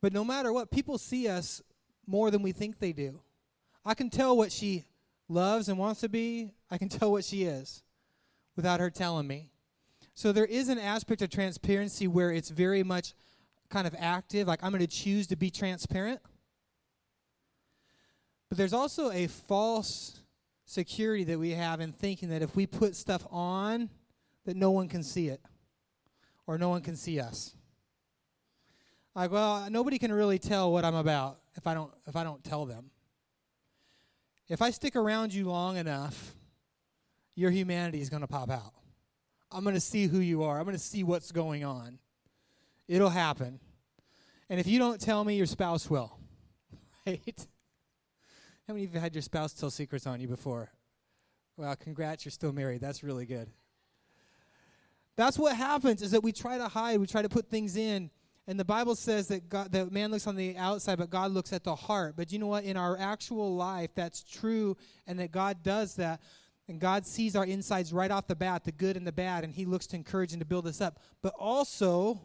But 0.00 0.12
no 0.12 0.24
matter 0.24 0.52
what, 0.52 0.70
people 0.70 0.98
see 0.98 1.26
us 1.26 1.62
more 2.06 2.30
than 2.30 2.42
we 2.42 2.52
think 2.52 2.78
they 2.78 2.92
do. 2.92 3.20
I 3.84 3.94
can 3.94 4.10
tell 4.10 4.36
what 4.36 4.52
she 4.52 4.84
loves 5.28 5.68
and 5.68 5.78
wants 5.78 6.00
to 6.02 6.08
be. 6.08 6.50
I 6.70 6.78
can 6.78 6.88
tell 6.90 7.10
what 7.10 7.24
she 7.24 7.44
is 7.44 7.82
without 8.56 8.80
her 8.80 8.90
telling 8.90 9.26
me. 9.26 9.50
So 10.14 10.30
there 10.30 10.44
is 10.44 10.68
an 10.68 10.78
aspect 10.78 11.22
of 11.22 11.30
transparency 11.30 12.06
where 12.06 12.30
it's 12.30 12.50
very 12.50 12.82
much 12.82 13.14
kind 13.68 13.86
of 13.86 13.94
active, 13.98 14.46
like 14.46 14.62
I'm 14.62 14.70
going 14.70 14.80
to 14.80 14.86
choose 14.86 15.26
to 15.28 15.36
be 15.36 15.50
transparent. 15.50 16.20
But 18.48 18.58
there's 18.58 18.72
also 18.72 19.10
a 19.10 19.26
false 19.26 20.20
security 20.66 21.24
that 21.24 21.38
we 21.38 21.50
have 21.50 21.80
in 21.80 21.92
thinking 21.92 22.28
that 22.28 22.42
if 22.42 22.54
we 22.54 22.66
put 22.66 22.94
stuff 22.94 23.26
on, 23.30 23.90
that 24.44 24.56
no 24.56 24.70
one 24.70 24.88
can 24.88 25.02
see 25.02 25.28
it 25.28 25.40
or 26.46 26.58
no 26.58 26.68
one 26.68 26.82
can 26.82 26.96
see 26.96 27.20
us. 27.20 27.54
Like, 29.14 29.30
well, 29.30 29.68
nobody 29.70 29.98
can 29.98 30.12
really 30.12 30.38
tell 30.38 30.72
what 30.72 30.84
I'm 30.84 30.94
about 30.94 31.38
if 31.56 31.66
I 31.66 31.74
don't 31.74 31.92
if 32.06 32.16
I 32.16 32.24
don't 32.24 32.42
tell 32.42 32.66
them. 32.66 32.90
If 34.48 34.60
I 34.60 34.70
stick 34.70 34.96
around 34.96 35.32
you 35.32 35.46
long 35.46 35.76
enough, 35.76 36.34
your 37.34 37.50
humanity 37.50 38.00
is 38.00 38.10
going 38.10 38.20
to 38.20 38.26
pop 38.26 38.50
out. 38.50 38.74
I'm 39.50 39.62
going 39.62 39.74
to 39.74 39.80
see 39.80 40.06
who 40.06 40.18
you 40.18 40.42
are. 40.42 40.58
I'm 40.58 40.64
going 40.64 40.76
to 40.76 40.82
see 40.82 41.04
what's 41.04 41.32
going 41.32 41.64
on. 41.64 41.98
It'll 42.88 43.08
happen. 43.08 43.60
And 44.50 44.60
if 44.60 44.66
you 44.66 44.78
don't 44.78 45.00
tell 45.00 45.24
me, 45.24 45.36
your 45.36 45.46
spouse 45.46 45.88
will. 45.88 46.18
Right? 47.06 47.46
How 48.66 48.72
many 48.72 48.86
of 48.86 48.94
you 48.94 48.98
had 49.00 49.14
your 49.14 49.20
spouse 49.20 49.52
tell 49.52 49.68
secrets 49.68 50.06
on 50.06 50.22
you 50.22 50.26
before? 50.26 50.70
Well, 51.58 51.76
congrats, 51.76 52.24
you're 52.24 52.32
still 52.32 52.50
married. 52.50 52.80
That's 52.80 53.02
really 53.02 53.26
good. 53.26 53.50
That's 55.16 55.38
what 55.38 55.56
happens 55.56 56.02
is 56.02 56.10
that 56.10 56.22
we 56.22 56.32
try 56.32 56.58
to 56.58 56.68
hide, 56.68 56.98
we 56.98 57.06
try 57.06 57.22
to 57.22 57.28
put 57.28 57.48
things 57.48 57.76
in. 57.76 58.10
And 58.46 58.60
the 58.60 58.64
Bible 58.64 58.94
says 58.94 59.28
that 59.28 59.48
God, 59.48 59.72
that 59.72 59.90
man 59.90 60.10
looks 60.10 60.26
on 60.26 60.36
the 60.36 60.56
outside, 60.56 60.98
but 60.98 61.08
God 61.08 61.30
looks 61.30 61.52
at 61.52 61.64
the 61.64 61.74
heart. 61.74 62.14
But 62.16 62.30
you 62.30 62.38
know 62.38 62.46
what? 62.46 62.64
In 62.64 62.76
our 62.76 62.98
actual 62.98 63.56
life, 63.56 63.90
that's 63.94 64.22
true, 64.22 64.76
and 65.06 65.18
that 65.18 65.32
God 65.32 65.62
does 65.62 65.96
that. 65.96 66.20
And 66.68 66.78
God 66.78 67.06
sees 67.06 67.36
our 67.36 67.44
insides 67.44 67.92
right 67.92 68.10
off 68.10 68.26
the 68.26 68.36
bat, 68.36 68.64
the 68.64 68.72
good 68.72 68.96
and 68.96 69.06
the 69.06 69.12
bad, 69.12 69.44
and 69.44 69.52
He 69.52 69.64
looks 69.64 69.86
to 69.88 69.96
encourage 69.96 70.32
and 70.32 70.40
to 70.40 70.46
build 70.46 70.66
us 70.66 70.80
up. 70.80 70.98
But 71.22 71.34
also, 71.38 72.20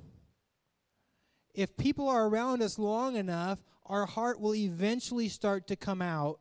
if 1.53 1.75
people 1.77 2.09
are 2.09 2.27
around 2.27 2.61
us 2.61 2.77
long 2.77 3.15
enough, 3.15 3.59
our 3.85 4.05
heart 4.05 4.39
will 4.39 4.55
eventually 4.55 5.29
start 5.29 5.67
to 5.67 5.75
come 5.75 6.01
out 6.01 6.39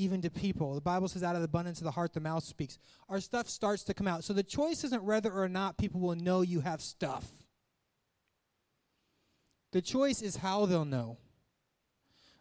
even 0.00 0.22
to 0.22 0.30
people. 0.30 0.74
The 0.74 0.80
Bible 0.80 1.08
says, 1.08 1.22
out 1.22 1.34
of 1.34 1.42
the 1.42 1.46
abundance 1.46 1.78
of 1.78 1.84
the 1.84 1.90
heart, 1.90 2.14
the 2.14 2.20
mouth 2.20 2.42
speaks. 2.42 2.78
Our 3.08 3.20
stuff 3.20 3.48
starts 3.48 3.84
to 3.84 3.94
come 3.94 4.08
out. 4.08 4.24
So 4.24 4.32
the 4.32 4.42
choice 4.42 4.82
isn't 4.84 5.04
whether 5.04 5.30
or 5.30 5.48
not 5.48 5.76
people 5.76 6.00
will 6.00 6.16
know 6.16 6.40
you 6.40 6.60
have 6.60 6.80
stuff. 6.80 7.26
The 9.72 9.82
choice 9.82 10.22
is 10.22 10.36
how 10.36 10.66
they'll 10.66 10.84
know. 10.84 11.18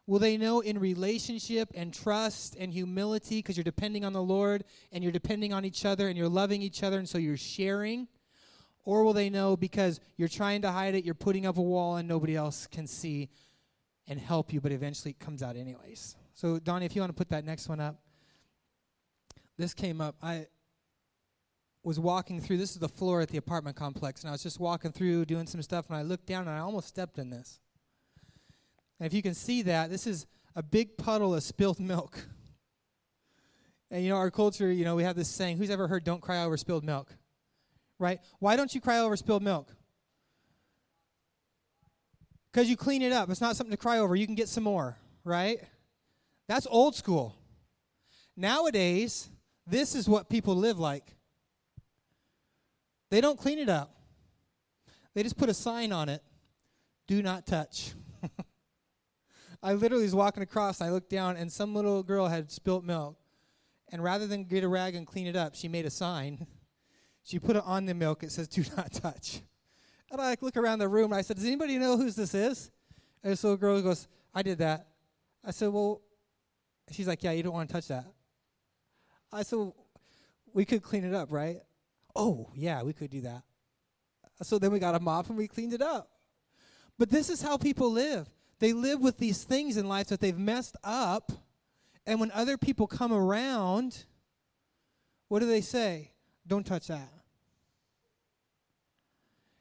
Will 0.07 0.19
they 0.19 0.37
know 0.37 0.61
in 0.61 0.79
relationship 0.79 1.69
and 1.75 1.93
trust 1.93 2.55
and 2.57 2.73
humility 2.73 3.39
because 3.39 3.57
you're 3.57 3.63
depending 3.63 4.03
on 4.03 4.13
the 4.13 4.23
Lord 4.23 4.63
and 4.91 5.03
you're 5.03 5.13
depending 5.13 5.53
on 5.53 5.65
each 5.65 5.85
other 5.85 6.07
and 6.07 6.17
you're 6.17 6.27
loving 6.27 6.63
each 6.63 6.81
other 6.81 6.97
and 6.97 7.07
so 7.07 7.19
you're 7.19 7.37
sharing? 7.37 8.07
Or 8.85 9.03
will 9.03 9.13
they 9.13 9.29
know 9.29 9.55
because 9.55 9.99
you're 10.17 10.27
trying 10.27 10.63
to 10.63 10.71
hide 10.71 10.95
it, 10.95 11.05
you're 11.05 11.13
putting 11.13 11.45
up 11.45 11.57
a 11.57 11.61
wall 11.61 11.97
and 11.97 12.07
nobody 12.07 12.35
else 12.35 12.65
can 12.65 12.87
see 12.87 13.29
and 14.07 14.19
help 14.19 14.51
you, 14.51 14.61
but 14.61 14.71
eventually 14.71 15.11
it 15.11 15.19
comes 15.19 15.43
out 15.43 15.55
anyways? 15.55 16.15
So, 16.39 16.57
Donnie, 16.57 16.85
if 16.85 16.95
you 16.95 17.01
want 17.01 17.09
to 17.09 17.17
put 17.17 17.27
that 17.31 17.43
next 17.43 17.67
one 17.67 17.81
up. 17.81 17.99
This 19.57 19.73
came 19.73 19.99
up. 19.99 20.15
I 20.23 20.47
was 21.83 21.99
walking 21.99 22.39
through, 22.39 22.59
this 22.59 22.71
is 22.71 22.77
the 22.77 22.87
floor 22.87 23.19
at 23.19 23.27
the 23.27 23.37
apartment 23.37 23.75
complex, 23.75 24.21
and 24.21 24.29
I 24.29 24.31
was 24.31 24.41
just 24.41 24.57
walking 24.57 24.93
through 24.93 25.25
doing 25.25 25.47
some 25.47 25.61
stuff, 25.61 25.87
and 25.89 25.97
I 25.97 26.01
looked 26.01 26.27
down 26.27 26.47
and 26.47 26.51
I 26.51 26.59
almost 26.59 26.87
stepped 26.87 27.17
in 27.17 27.29
this. 27.29 27.59
And 29.01 29.05
if 29.05 29.13
you 29.13 29.21
can 29.21 29.33
see 29.33 29.63
that, 29.63 29.89
this 29.89 30.07
is 30.07 30.27
a 30.55 30.63
big 30.63 30.97
puddle 30.97 31.35
of 31.35 31.43
spilled 31.43 31.81
milk. 31.81 32.17
And 33.91 34.01
you 34.01 34.09
know, 34.09 34.15
our 34.15 34.31
culture, 34.31 34.71
you 34.71 34.85
know, 34.85 34.95
we 34.95 35.03
have 35.03 35.17
this 35.17 35.27
saying, 35.27 35.57
who's 35.57 35.69
ever 35.69 35.89
heard 35.89 36.05
don't 36.05 36.21
cry 36.21 36.45
over 36.45 36.55
spilled 36.55 36.85
milk? 36.85 37.13
Right? 37.97 38.21
Why 38.39 38.55
don't 38.55 38.73
you 38.73 38.79
cry 38.79 38.99
over 38.99 39.17
spilled 39.17 39.43
milk? 39.43 39.75
Because 42.53 42.69
you 42.69 42.77
clean 42.77 43.01
it 43.01 43.11
up. 43.11 43.29
It's 43.29 43.41
not 43.41 43.57
something 43.57 43.71
to 43.71 43.77
cry 43.77 43.99
over. 43.99 44.15
You 44.15 44.25
can 44.25 44.35
get 44.35 44.47
some 44.47 44.63
more, 44.63 44.95
right? 45.25 45.59
That's 46.49 46.67
old 46.69 46.95
school. 46.95 47.37
Nowadays, 48.35 49.29
this 49.65 49.95
is 49.95 50.09
what 50.09 50.29
people 50.29 50.55
live 50.55 50.79
like. 50.79 51.15
They 53.09 53.21
don't 53.21 53.39
clean 53.39 53.59
it 53.59 53.69
up. 53.69 53.95
They 55.13 55.23
just 55.23 55.37
put 55.37 55.47
a 55.47 55.53
sign 55.53 55.93
on 55.93 56.09
it 56.09 56.21
do 57.09 57.23
not 57.23 57.47
touch. 57.47 57.93
I 59.63 59.73
literally 59.73 60.03
was 60.03 60.13
walking 60.13 60.43
across 60.43 60.79
and 60.79 60.87
I 60.87 60.91
looked 60.93 61.09
down 61.09 61.37
and 61.37 61.51
some 61.51 61.73
little 61.73 62.03
girl 62.03 62.27
had 62.27 62.51
spilt 62.51 62.83
milk. 62.83 63.17
And 63.91 64.03
rather 64.03 64.27
than 64.27 64.43
get 64.43 64.63
a 64.63 64.67
rag 64.67 64.93
and 64.93 65.07
clean 65.07 65.25
it 65.25 65.35
up, 65.35 65.55
she 65.55 65.67
made 65.67 65.85
a 65.85 65.89
sign. 65.89 66.45
She 67.21 67.37
put 67.37 67.57
it 67.57 67.63
on 67.63 67.85
the 67.85 67.93
milk. 67.93 68.23
It 68.23 68.31
says, 68.31 68.47
do 68.47 68.63
not 68.75 68.91
touch. 68.91 69.41
And 70.09 70.19
I 70.19 70.29
like 70.29 70.41
look 70.41 70.57
around 70.57 70.79
the 70.79 70.87
room 70.87 71.11
and 71.11 71.15
I 71.15 71.21
said, 71.21 71.35
does 71.35 71.45
anybody 71.45 71.77
know 71.77 71.95
whose 71.95 72.15
this 72.15 72.33
is? 72.33 72.71
And 73.21 73.31
this 73.31 73.43
little 73.43 73.57
girl 73.57 73.79
goes, 73.83 74.07
I 74.33 74.41
did 74.41 74.57
that. 74.59 74.87
I 75.45 75.51
said, 75.51 75.67
well, 75.67 76.01
she's 76.91 77.07
like, 77.07 77.23
yeah, 77.23 77.31
you 77.31 77.43
don't 77.43 77.53
want 77.53 77.69
to 77.69 77.73
touch 77.73 77.87
that. 77.87 78.05
I 79.31 79.43
said, 79.43 79.71
we 80.53 80.65
could 80.65 80.81
clean 80.81 81.03
it 81.03 81.13
up, 81.13 81.31
right? 81.31 81.57
Oh, 82.15 82.49
yeah, 82.55 82.81
we 82.83 82.93
could 82.93 83.09
do 83.09 83.21
that. 83.21 83.43
So 84.41 84.57
then 84.57 84.71
we 84.71 84.79
got 84.79 84.95
a 84.95 84.99
mop 84.99 85.27
and 85.29 85.37
we 85.37 85.47
cleaned 85.47 85.73
it 85.73 85.81
up. 85.81 86.09
But 86.97 87.09
this 87.09 87.29
is 87.29 87.41
how 87.41 87.57
people 87.57 87.91
live. 87.91 88.29
They 88.59 88.73
live 88.73 88.99
with 88.99 89.17
these 89.17 89.43
things 89.43 89.77
in 89.77 89.87
life 89.87 90.07
that 90.07 90.19
they've 90.19 90.37
messed 90.37 90.75
up. 90.83 91.31
And 92.05 92.19
when 92.19 92.31
other 92.31 92.57
people 92.57 92.87
come 92.87 93.13
around, 93.13 94.05
what 95.27 95.39
do 95.39 95.47
they 95.47 95.61
say? 95.61 96.11
Don't 96.47 96.65
touch 96.65 96.87
that. 96.87 97.09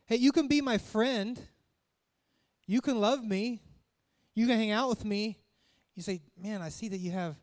Hey, 0.06 0.16
you 0.16 0.32
can 0.32 0.48
be 0.48 0.60
my 0.60 0.78
friend. 0.78 1.38
You 2.66 2.80
can 2.80 3.00
love 3.00 3.22
me. 3.22 3.60
You 4.34 4.46
can 4.46 4.56
hang 4.56 4.70
out 4.70 4.88
with 4.88 5.04
me. 5.04 5.38
You 5.98 6.02
say, 6.04 6.22
"Man, 6.40 6.62
I 6.62 6.68
see 6.68 6.86
that 6.90 6.98
you 6.98 7.10
have 7.10 7.34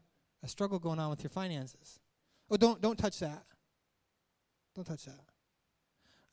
a 0.41 0.47
struggle 0.47 0.79
going 0.79 0.97
on 0.97 1.09
with 1.09 1.21
your 1.21 1.29
finances." 1.29 1.99
Oh, 2.49 2.55
don't 2.55 2.79
don't 2.79 2.97
touch 2.97 3.19
that. 3.19 3.43
Don't 4.73 4.85
touch 4.85 5.03
that. 5.03 5.25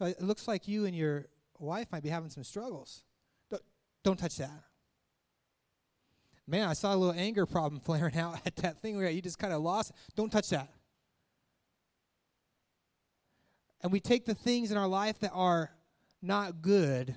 Uh, 0.00 0.04
it 0.06 0.22
looks 0.22 0.46
like 0.46 0.68
you 0.68 0.84
and 0.84 0.94
your 0.94 1.26
wife 1.58 1.88
might 1.90 2.04
be 2.04 2.08
having 2.08 2.30
some 2.30 2.44
struggles. 2.44 3.02
Don't, 3.50 3.62
don't 4.04 4.18
touch 4.18 4.36
that. 4.36 4.62
Man, 6.46 6.68
I 6.68 6.74
saw 6.74 6.94
a 6.94 6.96
little 6.96 7.20
anger 7.20 7.44
problem 7.44 7.80
flaring 7.84 8.16
out 8.16 8.38
at 8.46 8.54
that 8.56 8.80
thing 8.80 8.96
where 8.96 9.10
you 9.10 9.20
just 9.20 9.40
kind 9.40 9.52
of 9.52 9.60
lost. 9.60 9.90
Don't 10.14 10.30
touch 10.30 10.50
that. 10.50 10.68
And 13.82 13.90
we 13.90 13.98
take 13.98 14.26
the 14.26 14.34
things 14.34 14.70
in 14.70 14.76
our 14.76 14.86
life 14.86 15.18
that 15.18 15.32
are 15.34 15.72
not 16.20 16.62
good, 16.62 17.16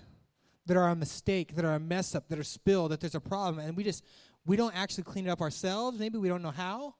that 0.65 0.75
are 0.75 0.89
a 0.89 0.95
mistake, 0.95 1.55
that 1.55 1.63
are 1.63 1.75
a 1.75 1.79
mess 1.79 2.15
up, 2.15 2.27
that 2.29 2.39
are 2.39 2.43
spilled, 2.43 2.89
that 2.89 3.01
there's 3.01 3.13
a 3.13 3.19
problem, 3.19 3.63
and 3.63 3.77
we 3.77 3.83
just 3.83 4.03
we 4.45 4.55
don't 4.55 4.75
actually 4.75 5.03
clean 5.03 5.27
it 5.27 5.29
up 5.29 5.41
ourselves. 5.41 5.99
Maybe 5.99 6.17
we 6.17 6.27
don't 6.27 6.41
know 6.41 6.51
how. 6.51 6.95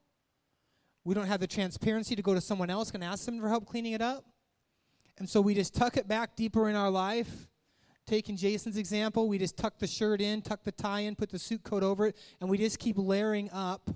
We 1.04 1.14
don't 1.14 1.28
have 1.28 1.40
the 1.40 1.48
transparency 1.48 2.16
to 2.16 2.22
go 2.22 2.34
to 2.34 2.42
someone 2.42 2.70
else 2.70 2.92
and 2.92 3.04
ask 3.04 3.26
them 3.26 3.40
for 3.40 3.48
help 3.48 3.66
cleaning 3.66 3.94
it 3.94 4.02
up. 4.02 4.26
And 5.18 5.30
so 5.30 5.40
we 5.40 5.54
just 5.54 5.76
tuck 5.76 5.98
it 5.98 6.08
back 6.08 6.36
deeper 6.36 6.68
in 6.70 6.76
our 6.76 6.90
life. 6.90 7.48
Taking 8.08 8.38
Jason's 8.38 8.78
example, 8.78 9.28
we 9.28 9.38
just 9.38 9.58
tuck 9.58 9.80
the 9.80 9.88
shirt 9.88 10.22
in, 10.22 10.42
tuck 10.42 10.64
the 10.64 10.72
tie 10.72 11.02
in, 11.02 11.16
put 11.16 11.30
the 11.30 11.40
suit 11.40 11.64
coat 11.64 11.84
over 11.84 12.08
it, 12.08 12.18
and 12.40 12.50
we 12.50 12.58
just 12.58 12.80
keep 12.80 12.98
layering 12.98 13.50
up 13.52 13.90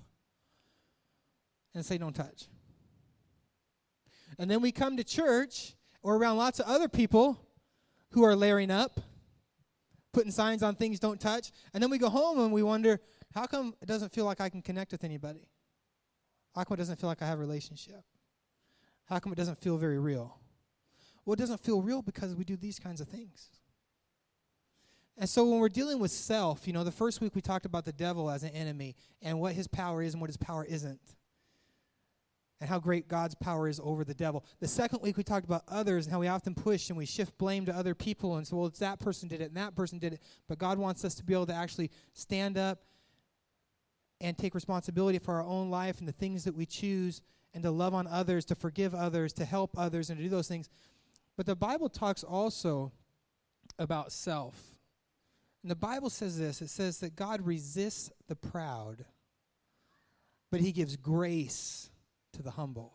and 1.76 1.86
say, 1.86 1.98
don't 1.98 2.16
touch. 2.16 2.48
And 4.40 4.50
then 4.50 4.62
we 4.62 4.72
come 4.72 4.98
to 4.98 5.04
church 5.04 5.76
or 6.02 6.16
around 6.16 6.38
lots 6.38 6.60
of 6.60 6.66
other 6.68 6.88
people 6.88 7.40
who 8.12 8.24
are 8.24 8.36
layering 8.36 8.72
up, 8.72 9.00
putting 10.12 10.32
signs 10.32 10.64
on 10.64 10.76
things 10.76 11.00
don't 11.00 11.20
touch. 11.20 11.52
And 11.74 11.84
then 11.84 11.90
we 11.92 11.98
go 11.98 12.10
home 12.10 12.40
and 12.40 12.52
we 12.52 12.64
wonder, 12.64 13.00
how 13.34 13.46
come 13.46 13.74
it 13.82 13.86
doesn't 13.88 14.12
feel 14.12 14.26
like 14.26 14.42
I 14.42 14.50
can 14.50 14.62
connect 14.62 14.92
with 14.92 15.04
anybody? 15.04 15.48
How 16.56 16.64
come 16.64 16.76
it 16.76 16.78
doesn't 16.78 17.00
feel 17.00 17.10
like 17.10 17.22
I 17.22 17.28
have 17.28 17.38
a 17.38 17.42
relationship? 17.42 18.04
How 19.06 19.20
come 19.20 19.32
it 19.32 19.38
doesn't 19.38 19.58
feel 19.60 19.78
very 19.78 20.00
real? 20.00 20.38
Well, 21.26 21.34
it 21.34 21.40
doesn't 21.40 21.60
feel 21.60 21.82
real 21.82 22.02
because 22.02 22.36
we 22.36 22.44
do 22.44 22.58
these 22.58 22.80
kinds 22.80 23.02
of 23.02 23.08
things. 23.08 23.50
And 25.18 25.30
so 25.30 25.44
when 25.46 25.60
we're 25.60 25.70
dealing 25.70 26.00
with 26.00 26.12
self, 26.12 26.66
you 26.66 26.74
know, 26.74 26.84
the 26.84 26.92
first 26.92 27.20
week 27.22 27.36
we 27.36 27.42
talked 27.42 27.66
about 27.66 27.86
the 27.86 27.92
devil 27.92 28.30
as 28.30 28.44
an 28.44 28.52
enemy 28.52 28.96
and 29.22 29.40
what 29.40 29.54
his 29.54 29.68
power 29.68 30.02
is 30.02 30.14
and 30.14 30.22
what 30.22 30.30
his 30.30 30.38
power 30.38 30.66
isn't. 30.66 31.02
and 32.62 32.70
how 32.70 32.80
great 32.80 33.08
God's 33.08 33.36
power 33.36 33.70
is 33.70 33.80
over 33.82 34.04
the 34.04 34.14
devil. 34.14 34.44
The 34.60 34.68
second 34.68 35.02
week 35.02 35.16
we 35.18 35.24
talked 35.24 35.46
about 35.46 35.64
others 35.68 36.06
and 36.06 36.14
how 36.14 36.20
we 36.20 36.28
often 36.28 36.54
push 36.54 36.90
and 36.90 36.98
we 36.98 37.06
shift 37.06 37.38
blame 37.38 37.66
to 37.66 37.76
other 37.76 37.96
people 37.96 38.36
and 38.36 38.46
so 38.46 38.58
well 38.58 38.68
it's 38.68 38.80
that 38.80 39.00
person 39.00 39.30
did 39.30 39.40
it 39.42 39.46
and 39.46 39.58
that 39.58 39.76
person 39.76 39.98
did 39.98 40.14
it. 40.14 40.22
But 40.48 40.58
God 40.58 40.78
wants 40.78 41.06
us 41.06 41.16
to 41.16 41.24
be 41.24 41.34
able 41.34 41.46
to 41.48 41.54
actually 41.54 41.90
stand 42.14 42.58
up 42.58 42.80
and 44.22 44.38
take 44.38 44.56
responsibility 44.56 45.20
for 45.20 45.36
our 45.36 45.44
own 45.44 45.70
life 45.70 46.00
and 46.00 46.08
the 46.08 46.14
things 46.14 46.44
that 46.44 46.56
we 46.56 46.66
choose 46.66 47.22
and 47.54 47.64
to 47.64 47.72
love 47.72 47.94
on 47.94 48.08
others, 48.08 48.46
to 48.46 48.56
forgive 48.56 48.94
others, 48.94 49.34
to 49.34 49.46
help 49.46 49.78
others 49.78 50.10
and 50.10 50.18
to 50.18 50.24
do 50.24 50.30
those 50.30 50.48
things. 50.48 50.70
But 51.38 51.46
the 51.46 51.56
Bible 51.56 51.90
talks 51.90 52.24
also 52.24 52.92
about 53.78 54.12
self. 54.12 54.80
And 55.64 55.72
the 55.72 55.76
Bible 55.76 56.10
says 56.10 56.38
this, 56.38 56.62
it 56.62 56.70
says 56.70 57.00
that 57.00 57.16
God 57.16 57.46
resists 57.46 58.12
the 58.28 58.36
proud, 58.36 59.06
but 60.52 60.62
he 60.62 60.72
gives 60.72 60.96
grace 60.96 61.90
to 62.34 62.42
the 62.42 62.52
humble. 62.52 62.94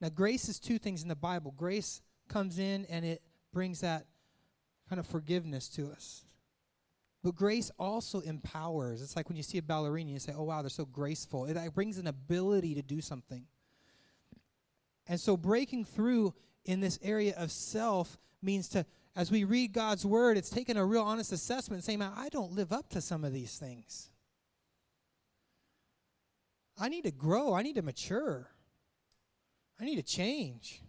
Now, 0.00 0.08
grace 0.08 0.48
is 0.48 0.60
two 0.60 0.78
things 0.78 1.02
in 1.02 1.08
the 1.08 1.16
Bible. 1.16 1.52
Grace 1.56 2.00
comes 2.28 2.58
in 2.58 2.86
and 2.88 3.04
it 3.04 3.22
brings 3.52 3.80
that 3.80 4.06
kind 4.88 5.00
of 5.00 5.06
forgiveness 5.06 5.68
to 5.70 5.90
us. 5.90 6.24
But 7.28 7.36
grace 7.36 7.70
also 7.78 8.20
empowers. 8.20 9.02
It's 9.02 9.14
like 9.14 9.28
when 9.28 9.36
you 9.36 9.42
see 9.42 9.58
a 9.58 9.62
ballerina, 9.62 10.06
and 10.06 10.14
you 10.14 10.18
say, 10.18 10.32
oh, 10.34 10.44
wow, 10.44 10.62
they're 10.62 10.70
so 10.70 10.86
graceful. 10.86 11.44
It 11.44 11.74
brings 11.74 11.98
an 11.98 12.06
ability 12.06 12.74
to 12.76 12.80
do 12.80 13.02
something. 13.02 13.44
And 15.06 15.20
so 15.20 15.36
breaking 15.36 15.84
through 15.84 16.32
in 16.64 16.80
this 16.80 16.98
area 17.02 17.34
of 17.36 17.50
self 17.50 18.16
means 18.40 18.66
to, 18.70 18.86
as 19.14 19.30
we 19.30 19.44
read 19.44 19.74
God's 19.74 20.06
word, 20.06 20.38
it's 20.38 20.48
taking 20.48 20.78
a 20.78 20.84
real 20.86 21.02
honest 21.02 21.30
assessment 21.32 21.84
saying, 21.84 22.00
I 22.00 22.30
don't 22.30 22.52
live 22.52 22.72
up 22.72 22.88
to 22.92 23.02
some 23.02 23.24
of 23.24 23.34
these 23.34 23.58
things. 23.58 24.08
I 26.80 26.88
need 26.88 27.04
to 27.04 27.10
grow. 27.10 27.52
I 27.52 27.60
need 27.60 27.74
to 27.74 27.82
mature. 27.82 28.48
I 29.78 29.84
need 29.84 29.96
to 29.96 30.02
change. 30.02 30.80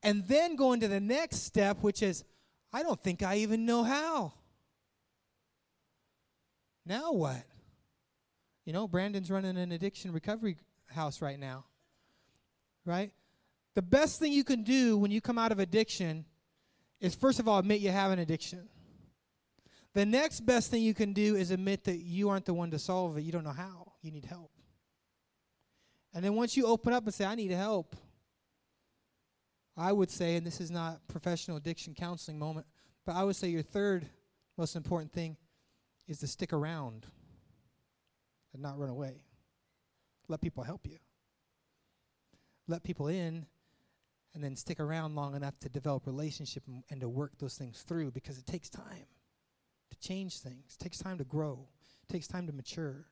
And 0.00 0.22
then 0.28 0.54
going 0.54 0.78
to 0.78 0.86
the 0.86 1.00
next 1.00 1.38
step, 1.38 1.78
which 1.80 2.04
is, 2.04 2.22
I 2.72 2.84
don't 2.84 3.02
think 3.02 3.24
I 3.24 3.38
even 3.38 3.66
know 3.66 3.82
how. 3.82 4.34
Now 6.88 7.12
what? 7.12 7.44
You 8.64 8.72
know, 8.72 8.88
Brandon's 8.88 9.30
running 9.30 9.58
an 9.58 9.72
addiction 9.72 10.10
recovery 10.10 10.56
house 10.86 11.20
right 11.20 11.38
now. 11.38 11.66
Right? 12.86 13.12
The 13.74 13.82
best 13.82 14.18
thing 14.18 14.32
you 14.32 14.42
can 14.42 14.62
do 14.62 14.96
when 14.96 15.10
you 15.10 15.20
come 15.20 15.36
out 15.36 15.52
of 15.52 15.58
addiction 15.58 16.24
is, 16.98 17.14
first 17.14 17.40
of 17.40 17.46
all, 17.46 17.58
admit 17.58 17.80
you 17.80 17.90
have 17.90 18.10
an 18.10 18.18
addiction. 18.18 18.68
The 19.92 20.06
next 20.06 20.40
best 20.40 20.70
thing 20.70 20.82
you 20.82 20.94
can 20.94 21.12
do 21.12 21.36
is 21.36 21.50
admit 21.50 21.84
that 21.84 21.98
you 21.98 22.30
aren't 22.30 22.46
the 22.46 22.54
one 22.54 22.70
to 22.70 22.78
solve 22.78 23.18
it. 23.18 23.22
You 23.22 23.32
don't 23.32 23.44
know 23.44 23.50
how. 23.50 23.92
You 24.00 24.10
need 24.10 24.24
help. 24.24 24.50
And 26.14 26.24
then 26.24 26.34
once 26.34 26.56
you 26.56 26.66
open 26.66 26.94
up 26.94 27.04
and 27.04 27.12
say, 27.12 27.26
I 27.26 27.34
need 27.34 27.50
help, 27.50 27.94
I 29.76 29.92
would 29.92 30.10
say, 30.10 30.36
and 30.36 30.46
this 30.46 30.60
is 30.60 30.70
not 30.70 31.06
professional 31.06 31.58
addiction 31.58 31.94
counseling 31.94 32.38
moment, 32.38 32.66
but 33.04 33.14
I 33.14 33.24
would 33.24 33.36
say 33.36 33.48
your 33.48 33.62
third 33.62 34.08
most 34.56 34.74
important 34.74 35.12
thing 35.12 35.36
is 36.08 36.18
to 36.18 36.26
stick 36.26 36.52
around 36.52 37.06
and 38.52 38.62
not 38.62 38.78
run 38.78 38.88
away. 38.88 39.22
Let 40.26 40.40
people 40.40 40.64
help 40.64 40.86
you. 40.86 40.98
Let 42.66 42.82
people 42.82 43.08
in 43.08 43.46
and 44.34 44.42
then 44.42 44.56
stick 44.56 44.80
around 44.80 45.14
long 45.14 45.34
enough 45.34 45.58
to 45.60 45.68
develop 45.68 46.06
relationship 46.06 46.64
and, 46.90 47.00
to 47.00 47.08
work 47.08 47.32
those 47.38 47.56
things 47.56 47.82
through 47.82 48.10
because 48.10 48.38
it 48.38 48.46
takes 48.46 48.68
time 48.68 49.06
to 49.90 49.98
change 49.98 50.40
things. 50.40 50.76
It 50.78 50.82
takes 50.82 50.98
time 50.98 51.18
to 51.18 51.24
grow. 51.24 51.68
It 52.02 52.12
takes 52.12 52.26
time 52.26 52.46
to 52.46 52.52
mature. 52.52 53.06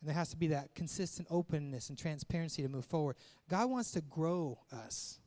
And 0.00 0.08
there 0.08 0.14
has 0.14 0.30
to 0.30 0.36
be 0.36 0.48
that 0.48 0.74
consistent 0.74 1.28
openness 1.30 1.88
and 1.88 1.98
transparency 1.98 2.62
to 2.62 2.68
move 2.68 2.84
forward. 2.84 3.16
God 3.48 3.70
wants 3.70 3.92
to 3.92 4.00
grow 4.02 4.58
us. 4.72 5.18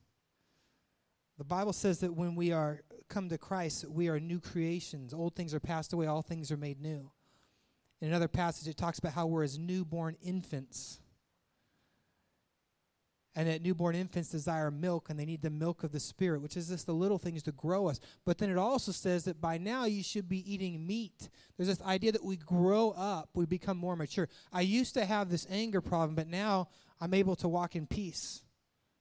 The 1.37 1.43
Bible 1.43 1.73
says 1.73 1.99
that 1.99 2.13
when 2.13 2.35
we 2.35 2.51
are 2.51 2.81
come 3.09 3.29
to 3.29 3.37
Christ, 3.37 3.85
we 3.87 4.09
are 4.09 4.19
new 4.19 4.39
creations. 4.39 5.13
Old 5.13 5.35
things 5.35 5.53
are 5.53 5.59
passed 5.59 5.93
away, 5.93 6.07
all 6.07 6.21
things 6.21 6.51
are 6.51 6.57
made 6.57 6.81
new. 6.81 7.11
In 8.01 8.09
another 8.09 8.27
passage, 8.27 8.67
it 8.67 8.77
talks 8.77 8.99
about 8.99 9.13
how 9.13 9.27
we're 9.27 9.43
as 9.43 9.57
newborn 9.57 10.15
infants. 10.21 10.99
And 13.35 13.47
that 13.47 13.61
newborn 13.61 13.95
infants 13.95 14.29
desire 14.29 14.71
milk 14.71 15.11
and 15.11 15.19
they 15.19 15.25
need 15.25 15.43
the 15.43 15.51
milk 15.51 15.83
of 15.83 15.91
the 15.91 15.99
spirit 15.99 16.41
which 16.41 16.57
is 16.57 16.69
just 16.69 16.87
the 16.87 16.93
little 16.93 17.19
things 17.19 17.43
to 17.43 17.51
grow 17.51 17.87
us. 17.87 17.99
But 18.25 18.39
then 18.39 18.49
it 18.49 18.57
also 18.57 18.91
says 18.91 19.25
that 19.25 19.39
by 19.39 19.59
now 19.59 19.85
you 19.85 20.01
should 20.01 20.27
be 20.27 20.51
eating 20.51 20.87
meat. 20.87 21.29
There's 21.55 21.67
this 21.67 21.81
idea 21.83 22.11
that 22.13 22.25
we 22.25 22.37
grow 22.37 22.95
up 22.97 23.29
we 23.35 23.45
become 23.45 23.77
more 23.77 23.95
mature. 23.95 24.27
I 24.51 24.61
used 24.61 24.95
to 24.95 25.05
have 25.05 25.29
this 25.29 25.45
anger 25.51 25.81
problem 25.81 26.15
but 26.15 26.27
now 26.27 26.69
i'm 26.99 27.13
able 27.13 27.35
to 27.35 27.47
walk 27.47 27.75
in 27.75 27.85
peace 27.85 28.41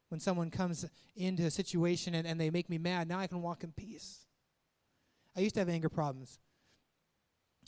when 0.09 0.21
someone 0.21 0.51
comes 0.51 0.85
into 1.16 1.45
a 1.45 1.51
situation 1.51 2.14
and, 2.14 2.27
and 2.27 2.40
they 2.40 2.51
make 2.51 2.69
me 2.71 2.79
mad 2.79 3.09
now 3.09 3.19
i 3.19 3.27
can 3.27 3.42
walk 3.42 3.64
in 3.64 3.73
peace 3.73 4.27
i 5.37 5.40
used 5.40 5.55
to 5.55 5.61
have 5.61 5.69
anger 5.69 5.88
problems 5.88 6.38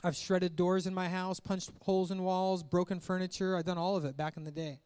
i've 0.05 0.17
shredded 0.17 0.57
doors 0.57 0.87
in 0.87 0.95
my 0.95 1.09
house 1.09 1.41
punched 1.41 1.71
holes 1.83 2.11
in 2.11 2.23
walls 2.23 2.63
broken 2.63 3.01
furniture 3.01 3.57
i've 3.57 3.65
done 3.65 3.79
all 3.79 3.97
of 3.97 4.05
it 4.05 4.17
back 4.17 4.37
in 4.37 4.45
the 4.45 4.51
day 4.51 4.81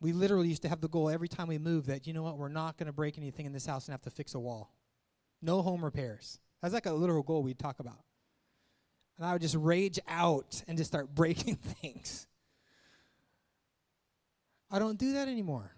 we 0.00 0.12
literally 0.12 0.48
used 0.48 0.62
to 0.62 0.68
have 0.68 0.80
the 0.80 0.88
goal 0.88 1.10
every 1.10 1.28
time 1.28 1.46
we 1.46 1.58
moved 1.58 1.88
that, 1.88 2.06
you 2.06 2.14
know 2.14 2.22
what, 2.22 2.38
we're 2.38 2.48
not 2.48 2.78
going 2.78 2.86
to 2.86 2.92
break 2.92 3.18
anything 3.18 3.46
in 3.46 3.52
this 3.52 3.66
house 3.66 3.86
and 3.86 3.92
have 3.92 4.02
to 4.02 4.10
fix 4.10 4.34
a 4.34 4.38
wall. 4.38 4.72
No 5.42 5.60
home 5.62 5.84
repairs. 5.84 6.40
That's 6.62 6.74
like 6.74 6.86
a 6.86 6.92
literal 6.92 7.22
goal 7.22 7.42
we'd 7.42 7.58
talk 7.58 7.80
about. 7.80 8.02
And 9.18 9.26
I 9.26 9.32
would 9.34 9.42
just 9.42 9.56
rage 9.56 9.98
out 10.08 10.62
and 10.66 10.78
just 10.78 10.90
start 10.90 11.08
breaking 11.14 11.56
things. 11.56 12.26
I 14.70 14.78
don't 14.78 14.98
do 14.98 15.14
that 15.14 15.28
anymore. 15.28 15.72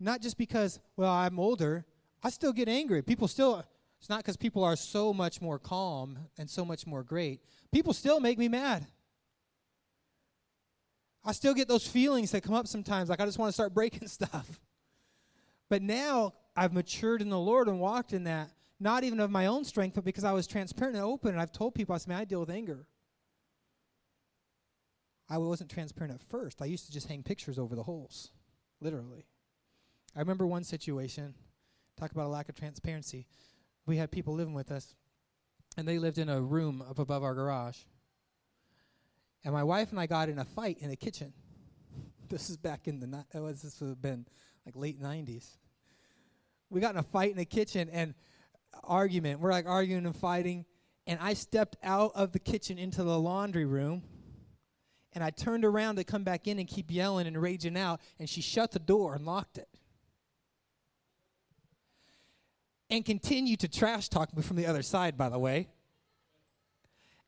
Not 0.00 0.20
just 0.20 0.38
because, 0.38 0.78
well, 0.96 1.10
I'm 1.10 1.38
older, 1.38 1.84
I 2.22 2.30
still 2.30 2.52
get 2.52 2.68
angry. 2.68 3.02
People 3.02 3.28
still, 3.28 3.64
it's 3.98 4.08
not 4.08 4.18
because 4.18 4.36
people 4.36 4.64
are 4.64 4.76
so 4.76 5.12
much 5.12 5.40
more 5.40 5.58
calm 5.58 6.18
and 6.38 6.48
so 6.48 6.64
much 6.64 6.86
more 6.86 7.02
great. 7.02 7.40
People 7.72 7.92
still 7.92 8.20
make 8.20 8.38
me 8.38 8.48
mad. 8.48 8.86
I 11.24 11.32
still 11.32 11.54
get 11.54 11.68
those 11.68 11.86
feelings 11.86 12.30
that 12.30 12.42
come 12.42 12.54
up 12.54 12.66
sometimes, 12.66 13.10
like 13.10 13.20
I 13.20 13.26
just 13.26 13.38
want 13.38 13.48
to 13.48 13.52
start 13.52 13.74
breaking 13.74 14.08
stuff. 14.08 14.60
But 15.68 15.82
now 15.82 16.34
I've 16.56 16.72
matured 16.72 17.20
in 17.20 17.28
the 17.28 17.38
Lord 17.38 17.68
and 17.68 17.80
walked 17.80 18.12
in 18.12 18.24
that, 18.24 18.50
not 18.80 19.04
even 19.04 19.20
of 19.20 19.30
my 19.30 19.46
own 19.46 19.64
strength, 19.64 19.94
but 19.94 20.04
because 20.04 20.24
I 20.24 20.32
was 20.32 20.46
transparent 20.46 20.96
and 20.96 21.04
open, 21.04 21.30
and 21.30 21.40
I've 21.40 21.52
told 21.52 21.74
people, 21.74 21.94
I 21.94 21.98
said, 21.98 22.08
man, 22.08 22.20
I 22.20 22.24
deal 22.24 22.40
with 22.40 22.50
anger. 22.50 22.86
I 25.28 25.38
wasn't 25.38 25.70
transparent 25.70 26.14
at 26.14 26.22
first. 26.22 26.62
I 26.62 26.64
used 26.64 26.86
to 26.86 26.92
just 26.92 27.08
hang 27.08 27.22
pictures 27.22 27.58
over 27.58 27.76
the 27.76 27.82
holes, 27.82 28.30
literally. 28.80 29.26
I 30.18 30.20
remember 30.20 30.48
one 30.48 30.64
situation, 30.64 31.32
talk 31.96 32.10
about 32.10 32.26
a 32.26 32.28
lack 32.28 32.48
of 32.48 32.56
transparency. 32.56 33.28
We 33.86 33.98
had 33.98 34.10
people 34.10 34.34
living 34.34 34.52
with 34.52 34.72
us, 34.72 34.96
and 35.76 35.86
they 35.86 36.00
lived 36.00 36.18
in 36.18 36.28
a 36.28 36.40
room 36.40 36.82
up 36.82 36.98
above 36.98 37.22
our 37.22 37.36
garage. 37.36 37.76
And 39.44 39.54
my 39.54 39.62
wife 39.62 39.92
and 39.92 40.00
I 40.00 40.06
got 40.06 40.28
in 40.28 40.40
a 40.40 40.44
fight 40.44 40.78
in 40.80 40.90
the 40.90 40.96
kitchen. 40.96 41.32
This 42.28 42.50
is 42.50 42.56
back 42.56 42.88
in 42.88 42.98
the 42.98 43.06
ni- 43.06 43.24
this 43.32 43.80
would 43.80 43.90
have 43.90 44.02
been 44.02 44.26
like 44.66 44.74
late 44.76 45.00
90s. 45.00 45.56
We 46.68 46.80
got 46.80 46.92
in 46.94 46.98
a 46.98 47.02
fight 47.04 47.30
in 47.30 47.38
the 47.38 47.46
kitchen 47.46 47.88
and 47.88 48.12
argument. 48.82 49.40
We're 49.40 49.52
like 49.52 49.66
arguing 49.66 50.04
and 50.04 50.14
fighting 50.14 50.66
and 51.06 51.18
I 51.22 51.32
stepped 51.32 51.76
out 51.82 52.12
of 52.14 52.32
the 52.32 52.38
kitchen 52.38 52.76
into 52.76 53.02
the 53.02 53.18
laundry 53.18 53.64
room 53.64 54.02
and 55.14 55.24
I 55.24 55.30
turned 55.30 55.64
around 55.64 55.96
to 55.96 56.04
come 56.04 56.22
back 56.22 56.46
in 56.46 56.58
and 56.58 56.68
keep 56.68 56.90
yelling 56.90 57.26
and 57.26 57.40
raging 57.40 57.78
out 57.78 58.00
and 58.18 58.28
she 58.28 58.42
shut 58.42 58.72
the 58.72 58.78
door 58.78 59.14
and 59.14 59.24
locked 59.24 59.56
it. 59.56 59.77
And 62.90 63.04
continued 63.04 63.60
to 63.60 63.68
trash 63.68 64.08
talk 64.08 64.34
me 64.34 64.42
from 64.42 64.56
the 64.56 64.66
other 64.66 64.82
side, 64.82 65.16
by 65.16 65.28
the 65.28 65.38
way. 65.38 65.68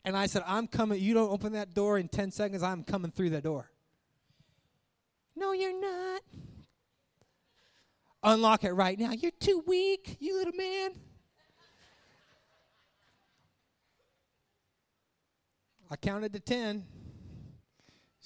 And 0.04 0.16
I 0.16 0.26
said, 0.26 0.42
I'm 0.46 0.66
coming. 0.66 1.00
You 1.00 1.12
don't 1.12 1.30
open 1.30 1.52
that 1.52 1.74
door 1.74 1.98
in 1.98 2.08
10 2.08 2.30
seconds, 2.30 2.62
I'm 2.62 2.84
coming 2.84 3.10
through 3.10 3.30
that 3.30 3.42
door. 3.42 3.70
No, 5.36 5.52
you're 5.52 5.78
not. 5.78 6.22
Unlock 8.22 8.64
it 8.64 8.72
right 8.72 8.98
now. 8.98 9.12
You're 9.12 9.30
too 9.32 9.62
weak, 9.66 10.16
you 10.20 10.36
little 10.36 10.54
man. 10.54 10.90
I 15.90 15.96
counted 15.96 16.32
to 16.34 16.40
10. 16.40 16.84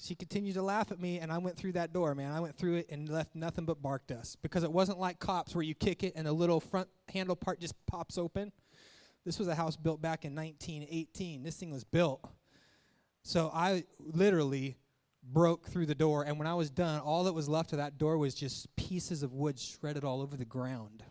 She 0.05 0.13
continued 0.13 0.53
to 0.53 0.61
laugh 0.61 0.91
at 0.91 0.99
me, 0.99 1.17
and 1.17 1.31
I 1.31 1.39
went 1.39 1.57
through 1.57 1.71
that 1.73 1.91
door, 1.91 2.13
man. 2.13 2.31
I 2.31 2.39
went 2.39 2.55
through 2.55 2.75
it 2.75 2.91
and 2.91 3.09
left 3.09 3.33
nothing 3.33 3.65
but 3.65 3.81
bark 3.81 4.05
dust 4.05 4.39
because 4.43 4.63
it 4.63 4.71
wasn't 4.71 4.99
like 4.99 5.19
cops 5.19 5.55
where 5.55 5.63
you 5.63 5.73
kick 5.73 6.03
it 6.03 6.13
and 6.15 6.27
the 6.27 6.31
little 6.31 6.59
front 6.59 6.87
handle 7.09 7.35
part 7.35 7.59
just 7.59 7.73
pops 7.87 8.19
open. 8.19 8.51
This 9.25 9.39
was 9.39 9.47
a 9.47 9.55
house 9.55 9.75
built 9.75 10.03
back 10.03 10.23
in 10.23 10.35
1918. 10.35 11.41
This 11.41 11.55
thing 11.55 11.71
was 11.71 11.83
built. 11.83 12.23
So 13.23 13.49
I 13.51 13.85
literally 13.99 14.77
broke 15.23 15.67
through 15.67 15.87
the 15.87 15.95
door, 15.95 16.23
and 16.23 16.37
when 16.37 16.47
I 16.47 16.53
was 16.53 16.69
done, 16.69 16.99
all 16.99 17.23
that 17.23 17.33
was 17.33 17.49
left 17.49 17.71
of 17.71 17.79
that 17.79 17.97
door 17.97 18.19
was 18.19 18.35
just 18.35 18.73
pieces 18.75 19.23
of 19.23 19.33
wood 19.33 19.57
shredded 19.59 20.03
all 20.03 20.21
over 20.21 20.37
the 20.37 20.45
ground. 20.45 21.03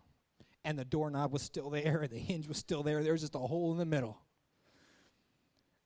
And 0.64 0.78
the 0.78 0.84
doorknob 0.84 1.32
was 1.32 1.42
still 1.42 1.68
there, 1.68 2.02
and 2.02 2.10
the 2.10 2.18
hinge 2.18 2.46
was 2.46 2.58
still 2.58 2.84
there. 2.84 3.02
There 3.02 3.10
was 3.10 3.22
just 3.22 3.34
a 3.34 3.38
hole 3.38 3.72
in 3.72 3.78
the 3.78 3.84
middle. 3.84 4.20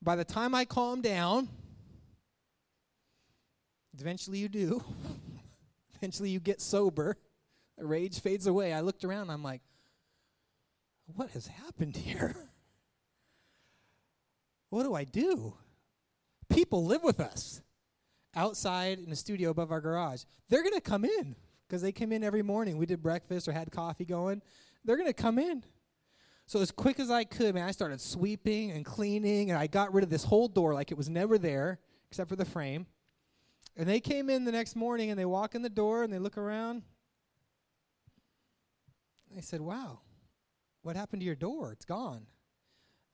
By 0.03 0.15
the 0.15 0.27
time 0.27 0.55
I 0.55 0.67
calmed 0.67 1.05
down, 1.05 1.49
Eventually 4.01 4.39
you 4.39 4.49
do. 4.49 4.83
Eventually 5.97 6.31
you 6.31 6.41
get 6.41 6.61
sober. 6.61 7.17
The 7.77 7.87
rage 7.87 8.21
fades 8.21 8.47
away. 8.47 8.73
I 8.73 8.81
looked 8.81 9.05
around, 9.05 9.31
I'm 9.31 9.43
like, 9.43 9.63
what 11.15 11.31
has 11.31 11.47
happened 11.47 11.97
here? 11.97 12.35
what 14.71 14.83
do 14.83 14.95
I 14.95 15.05
do? 15.05 15.55
People 16.49 16.85
live 16.85 17.03
with 17.03 17.21
us 17.21 17.63
outside 18.35 18.99
in 18.99 19.11
the 19.11 19.17
studio 19.17 19.51
above 19.51 19.71
our 19.71 19.81
garage. 19.81 20.25
They're 20.49 20.63
going 20.63 20.75
to 20.75 20.81
come 20.81 21.05
in 21.05 21.37
because 21.67 21.83
they 21.83 21.93
come 21.93 22.13
in 22.13 22.25
every 22.25 22.43
morning. 22.43 22.79
We 22.79 22.87
did 22.87 23.03
breakfast 23.03 23.49
or 23.49 23.53
had 23.53 23.71
coffee 23.71 24.05
going. 24.05 24.43
They're 24.85 24.97
going 24.97 25.09
to 25.09 25.13
come 25.13 25.39
in. 25.39 25.65
So 26.47 26.61
as 26.61 26.71
quick 26.71 26.99
as 26.99 27.11
I 27.11 27.25
could, 27.25 27.55
man, 27.55 27.69
I 27.69 27.73
started 27.73 28.01
sweeping 28.01 28.71
and 28.71 28.85
cleaning, 28.85 29.51
and 29.51 29.59
I 29.59 29.67
got 29.67 29.93
rid 29.93 30.03
of 30.03 30.09
this 30.09 30.25
whole 30.25 30.49
door 30.49 30.73
like 30.73 30.91
it 30.91 30.97
was 30.97 31.11
never 31.11 31.37
there, 31.37 31.79
except 32.11 32.31
for 32.31 32.37
the 32.37 32.47
frame. 32.47 32.87
And 33.79 33.89
they 33.89 34.01
came 34.01 34.29
in 34.29 34.45
the 34.45 34.53
next 34.53 34.77
morning, 34.77 35.09
and 35.11 35.19
they 35.19 35.25
walk 35.25 35.55
in 35.55 35.63
the 35.63 35.71
door, 35.71 36.03
and 36.03 36.13
they 36.13 36.19
look 36.19 36.37
around. 36.37 36.83
They 39.31 39.41
said, 39.41 39.61
"Wow, 39.61 40.01
what 40.83 40.97
happened 40.97 41.21
to 41.21 41.27
your 41.27 41.37
door? 41.37 41.73
It's 41.73 41.85
gone." 41.85 42.27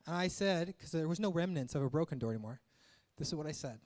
And 0.06 0.16
I 0.16 0.28
said, 0.28 0.68
because 0.68 0.90
there 0.90 1.06
was 1.06 1.20
no 1.20 1.30
remnants 1.30 1.74
of 1.74 1.82
a 1.82 1.90
broken 1.90 2.18
door 2.18 2.30
anymore. 2.30 2.60
This 3.16 3.28
is 3.28 3.34
what 3.34 3.46
I 3.46 3.52
said. 3.52 3.78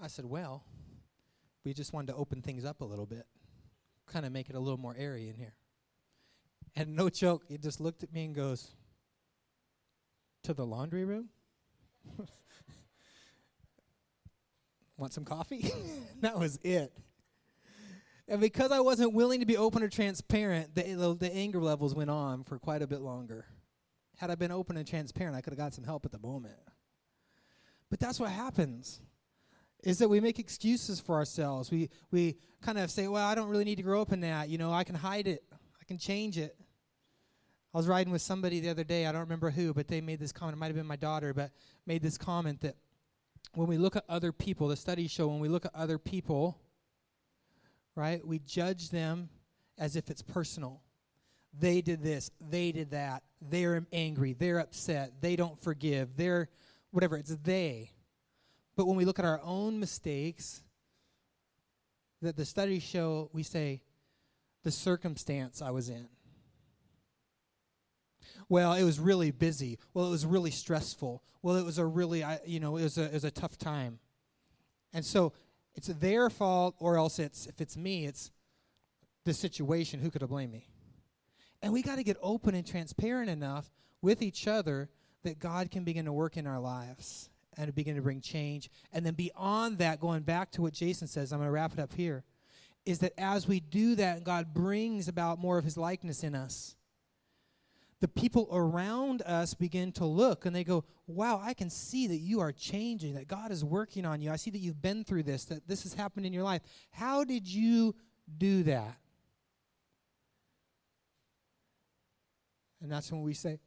I 0.00 0.06
said, 0.06 0.24
"Well, 0.24 0.64
we 1.64 1.74
just 1.74 1.92
wanted 1.92 2.12
to 2.12 2.18
open 2.18 2.40
things 2.40 2.64
up 2.64 2.80
a 2.80 2.84
little 2.84 3.06
bit, 3.06 3.26
kind 4.06 4.24
of 4.24 4.32
make 4.32 4.48
it 4.48 4.54
a 4.54 4.60
little 4.60 4.78
more 4.78 4.94
airy 4.96 5.28
in 5.28 5.34
here." 5.34 5.56
And 6.76 6.94
no 6.94 7.08
joke, 7.08 7.44
he 7.48 7.56
just 7.56 7.80
looked 7.80 8.02
at 8.02 8.12
me 8.12 8.26
and 8.26 8.34
goes, 8.34 8.72
To 10.42 10.52
the 10.52 10.66
laundry 10.66 11.06
room? 11.06 11.30
Want 14.96 15.12
some 15.12 15.24
coffee? 15.24 15.70
that 16.20 16.38
was 16.38 16.58
it. 16.62 16.92
And 18.28 18.40
because 18.40 18.72
I 18.72 18.80
wasn't 18.80 19.12
willing 19.12 19.40
to 19.40 19.46
be 19.46 19.56
open 19.56 19.82
or 19.82 19.88
transparent, 19.88 20.74
the, 20.74 21.16
the, 21.18 21.32
anger 21.32 21.60
levels 21.60 21.94
went 21.94 22.10
on 22.10 22.42
for 22.42 22.58
quite 22.58 22.82
a 22.82 22.86
bit 22.86 23.00
longer. 23.00 23.44
Had 24.16 24.30
I 24.30 24.34
been 24.34 24.50
open 24.50 24.76
and 24.76 24.86
transparent, 24.86 25.36
I 25.36 25.42
could 25.42 25.52
have 25.52 25.58
got 25.58 25.74
some 25.74 25.84
help 25.84 26.04
at 26.04 26.10
the 26.12 26.18
moment. 26.18 26.56
But 27.88 28.00
that's 28.00 28.18
what 28.18 28.30
happens 28.30 29.00
is 29.84 29.98
that 29.98 30.08
we 30.08 30.18
make 30.18 30.40
excuses 30.40 30.98
for 30.98 31.14
ourselves. 31.14 31.70
We 31.70 31.90
we 32.10 32.36
kind 32.62 32.78
of 32.78 32.90
say, 32.90 33.06
"Well, 33.06 33.24
I 33.24 33.36
don't 33.36 33.48
really 33.48 33.64
need 33.64 33.76
to 33.76 33.84
grow 33.84 34.00
up 34.00 34.12
in 34.12 34.22
that. 34.22 34.48
You 34.48 34.58
know, 34.58 34.72
I 34.72 34.82
can 34.82 34.96
hide 34.96 35.28
it. 35.28 35.44
I 35.52 35.84
can 35.84 35.98
change 35.98 36.38
it." 36.38 36.56
I 37.76 37.78
was 37.78 37.86
riding 37.86 38.10
with 38.10 38.22
somebody 38.22 38.60
the 38.60 38.70
other 38.70 38.84
day, 38.84 39.04
I 39.04 39.12
don't 39.12 39.20
remember 39.20 39.50
who, 39.50 39.74
but 39.74 39.86
they 39.86 40.00
made 40.00 40.18
this 40.18 40.32
comment. 40.32 40.56
It 40.56 40.60
might 40.60 40.68
have 40.68 40.76
been 40.76 40.86
my 40.86 40.96
daughter, 40.96 41.34
but 41.34 41.50
made 41.84 42.00
this 42.00 42.16
comment 42.16 42.62
that 42.62 42.74
when 43.56 43.68
we 43.68 43.78
look 43.78 43.96
at 43.96 44.04
other 44.06 44.32
people, 44.32 44.68
the 44.68 44.76
studies 44.76 45.10
show 45.10 45.28
when 45.28 45.40
we 45.40 45.48
look 45.48 45.64
at 45.64 45.74
other 45.74 45.96
people, 45.96 46.58
right, 47.94 48.24
we 48.24 48.38
judge 48.40 48.90
them 48.90 49.30
as 49.78 49.96
if 49.96 50.10
it's 50.10 50.20
personal. 50.20 50.82
They 51.58 51.80
did 51.80 52.02
this, 52.02 52.30
they 52.38 52.70
did 52.70 52.90
that, 52.90 53.22
they're 53.40 53.86
angry, 53.94 54.34
they're 54.34 54.58
upset, 54.58 55.22
they 55.22 55.36
don't 55.36 55.58
forgive, 55.58 56.16
they're 56.18 56.50
whatever, 56.90 57.16
it's 57.16 57.34
they. 57.36 57.92
But 58.76 58.86
when 58.86 58.96
we 58.96 59.06
look 59.06 59.18
at 59.18 59.24
our 59.24 59.40
own 59.42 59.80
mistakes, 59.80 60.62
that 62.20 62.36
the 62.36 62.44
studies 62.44 62.82
show, 62.82 63.30
we 63.32 63.42
say, 63.42 63.80
the 64.64 64.70
circumstance 64.70 65.62
I 65.62 65.70
was 65.70 65.88
in. 65.88 66.08
Well, 68.48 68.74
it 68.74 68.84
was 68.84 69.00
really 69.00 69.30
busy. 69.30 69.78
Well, 69.92 70.06
it 70.06 70.10
was 70.10 70.24
really 70.24 70.50
stressful. 70.50 71.22
Well, 71.42 71.56
it 71.56 71.64
was 71.64 71.78
a 71.78 71.86
really, 71.86 72.24
you 72.44 72.60
know, 72.60 72.76
it 72.76 72.82
was 72.82 72.98
a, 72.98 73.04
it 73.04 73.12
was 73.14 73.24
a 73.24 73.30
tough 73.30 73.58
time. 73.58 73.98
And 74.92 75.04
so 75.04 75.32
it's 75.74 75.88
their 75.88 76.30
fault, 76.30 76.74
or 76.78 76.96
else 76.96 77.18
it's, 77.18 77.46
if 77.46 77.60
it's 77.60 77.76
me, 77.76 78.06
it's 78.06 78.30
the 79.24 79.34
situation. 79.34 80.00
Who 80.00 80.10
could 80.10 80.22
have 80.22 80.30
blamed 80.30 80.52
me? 80.52 80.68
And 81.62 81.72
we 81.72 81.82
got 81.82 81.96
to 81.96 82.04
get 82.04 82.16
open 82.22 82.54
and 82.54 82.66
transparent 82.66 83.28
enough 83.28 83.70
with 84.00 84.22
each 84.22 84.46
other 84.46 84.88
that 85.24 85.38
God 85.38 85.70
can 85.70 85.84
begin 85.84 86.04
to 86.04 86.12
work 86.12 86.36
in 86.36 86.46
our 86.46 86.60
lives 86.60 87.28
and 87.56 87.74
begin 87.74 87.96
to 87.96 88.02
bring 88.02 88.20
change. 88.20 88.70
And 88.92 89.04
then 89.04 89.14
beyond 89.14 89.78
that, 89.78 89.98
going 89.98 90.22
back 90.22 90.52
to 90.52 90.62
what 90.62 90.72
Jason 90.72 91.08
says, 91.08 91.32
I'm 91.32 91.38
going 91.40 91.48
to 91.48 91.52
wrap 91.52 91.72
it 91.72 91.80
up 91.80 91.94
here, 91.94 92.22
is 92.84 93.00
that 93.00 93.12
as 93.18 93.48
we 93.48 93.58
do 93.58 93.96
that, 93.96 94.22
God 94.22 94.54
brings 94.54 95.08
about 95.08 95.40
more 95.40 95.58
of 95.58 95.64
his 95.64 95.76
likeness 95.76 96.22
in 96.22 96.34
us 96.34 96.75
the 98.00 98.08
people 98.08 98.48
around 98.52 99.22
us 99.22 99.54
begin 99.54 99.90
to 99.92 100.04
look 100.04 100.44
and 100.44 100.54
they 100.54 100.64
go, 100.64 100.84
Wow, 101.06 101.40
I 101.42 101.54
can 101.54 101.70
see 101.70 102.06
that 102.08 102.18
you 102.18 102.40
are 102.40 102.52
changing, 102.52 103.14
that 103.14 103.28
God 103.28 103.50
is 103.50 103.64
working 103.64 104.04
on 104.04 104.20
you. 104.20 104.30
I 104.30 104.36
see 104.36 104.50
that 104.50 104.58
you've 104.58 104.82
been 104.82 105.04
through 105.04 105.22
this, 105.22 105.44
that 105.46 105.66
this 105.66 105.84
has 105.84 105.94
happened 105.94 106.26
in 106.26 106.32
your 106.32 106.42
life. 106.42 106.62
How 106.90 107.24
did 107.24 107.46
you 107.46 107.94
do 108.36 108.64
that? 108.64 108.98
And 112.82 112.92
that's 112.92 113.10
when 113.10 113.22
we 113.22 113.32
say, 113.32 113.58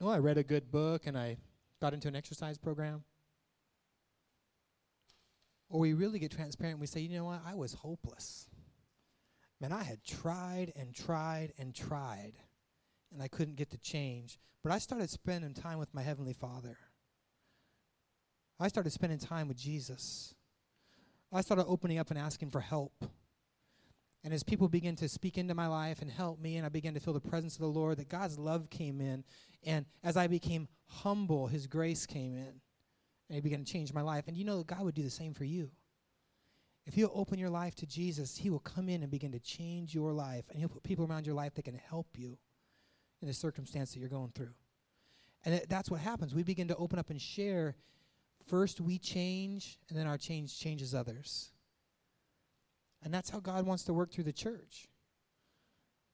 Oh, 0.00 0.08
I 0.08 0.18
read 0.18 0.38
a 0.38 0.42
good 0.42 0.70
book 0.70 1.06
and 1.06 1.16
I 1.16 1.36
got 1.80 1.92
into 1.92 2.08
an 2.08 2.16
exercise 2.16 2.56
program. 2.56 3.04
Or 5.68 5.80
we 5.80 5.92
really 5.92 6.18
get 6.18 6.30
transparent 6.30 6.74
and 6.74 6.80
we 6.80 6.86
say, 6.86 7.00
You 7.00 7.18
know 7.18 7.24
what? 7.24 7.42
I 7.46 7.54
was 7.54 7.74
hopeless. 7.74 8.48
Man, 9.60 9.72
I 9.72 9.82
had 9.82 10.02
tried 10.02 10.72
and 10.76 10.94
tried 10.94 11.52
and 11.58 11.74
tried 11.74 12.34
and 13.12 13.22
I 13.22 13.28
couldn't 13.28 13.56
get 13.56 13.70
to 13.70 13.78
change. 13.78 14.38
But 14.62 14.72
I 14.72 14.78
started 14.78 15.10
spending 15.10 15.54
time 15.54 15.78
with 15.78 15.94
my 15.94 16.02
Heavenly 16.02 16.32
Father. 16.32 16.76
I 18.58 18.68
started 18.68 18.90
spending 18.90 19.18
time 19.18 19.48
with 19.48 19.56
Jesus. 19.56 20.34
I 21.32 21.40
started 21.40 21.66
opening 21.66 21.98
up 21.98 22.10
and 22.10 22.18
asking 22.18 22.50
for 22.50 22.60
help. 22.60 23.04
And 24.24 24.34
as 24.34 24.42
people 24.42 24.68
began 24.68 24.96
to 24.96 25.08
speak 25.08 25.38
into 25.38 25.54
my 25.54 25.66
life 25.66 26.02
and 26.02 26.10
help 26.10 26.40
me, 26.40 26.56
and 26.56 26.66
I 26.66 26.68
began 26.68 26.94
to 26.94 27.00
feel 27.00 27.14
the 27.14 27.20
presence 27.20 27.54
of 27.54 27.60
the 27.60 27.68
Lord, 27.68 27.98
that 27.98 28.08
God's 28.08 28.38
love 28.38 28.70
came 28.70 29.00
in. 29.00 29.24
And 29.64 29.86
as 30.02 30.16
I 30.16 30.26
became 30.26 30.68
humble, 30.86 31.46
His 31.46 31.66
grace 31.66 32.06
came 32.06 32.34
in. 32.34 32.60
And 33.28 33.34
He 33.34 33.40
began 33.40 33.64
to 33.64 33.72
change 33.72 33.92
my 33.92 34.02
life. 34.02 34.24
And 34.26 34.36
you 34.36 34.44
know, 34.44 34.58
that 34.58 34.66
God 34.66 34.82
would 34.82 34.94
do 34.94 35.02
the 35.02 35.10
same 35.10 35.34
for 35.34 35.44
you. 35.44 35.70
If 36.86 36.96
you 36.96 37.10
open 37.14 37.38
your 37.38 37.50
life 37.50 37.74
to 37.76 37.86
Jesus, 37.86 38.36
He 38.36 38.50
will 38.50 38.58
come 38.58 38.88
in 38.88 39.02
and 39.02 39.10
begin 39.10 39.32
to 39.32 39.40
change 39.40 39.94
your 39.94 40.12
life. 40.12 40.46
And 40.50 40.58
He'll 40.58 40.68
put 40.68 40.82
people 40.82 41.06
around 41.06 41.26
your 41.26 41.34
life 41.34 41.54
that 41.54 41.64
can 41.64 41.80
help 41.88 42.08
you 42.16 42.38
in 43.20 43.28
the 43.28 43.34
circumstance 43.34 43.92
that 43.92 44.00
you're 44.00 44.08
going 44.08 44.32
through. 44.34 44.54
And 45.44 45.60
that's 45.68 45.90
what 45.90 46.00
happens. 46.00 46.34
We 46.34 46.42
begin 46.42 46.68
to 46.68 46.76
open 46.76 46.98
up 46.98 47.10
and 47.10 47.20
share. 47.20 47.76
First, 48.46 48.80
we 48.80 48.98
change, 48.98 49.78
and 49.88 49.98
then 49.98 50.06
our 50.06 50.18
change 50.18 50.58
changes 50.58 50.94
others. 50.94 51.52
And 53.02 53.14
that's 53.14 53.30
how 53.30 53.40
God 53.40 53.66
wants 53.66 53.84
to 53.84 53.94
work 53.94 54.12
through 54.12 54.24
the 54.24 54.32
church. 54.32 54.88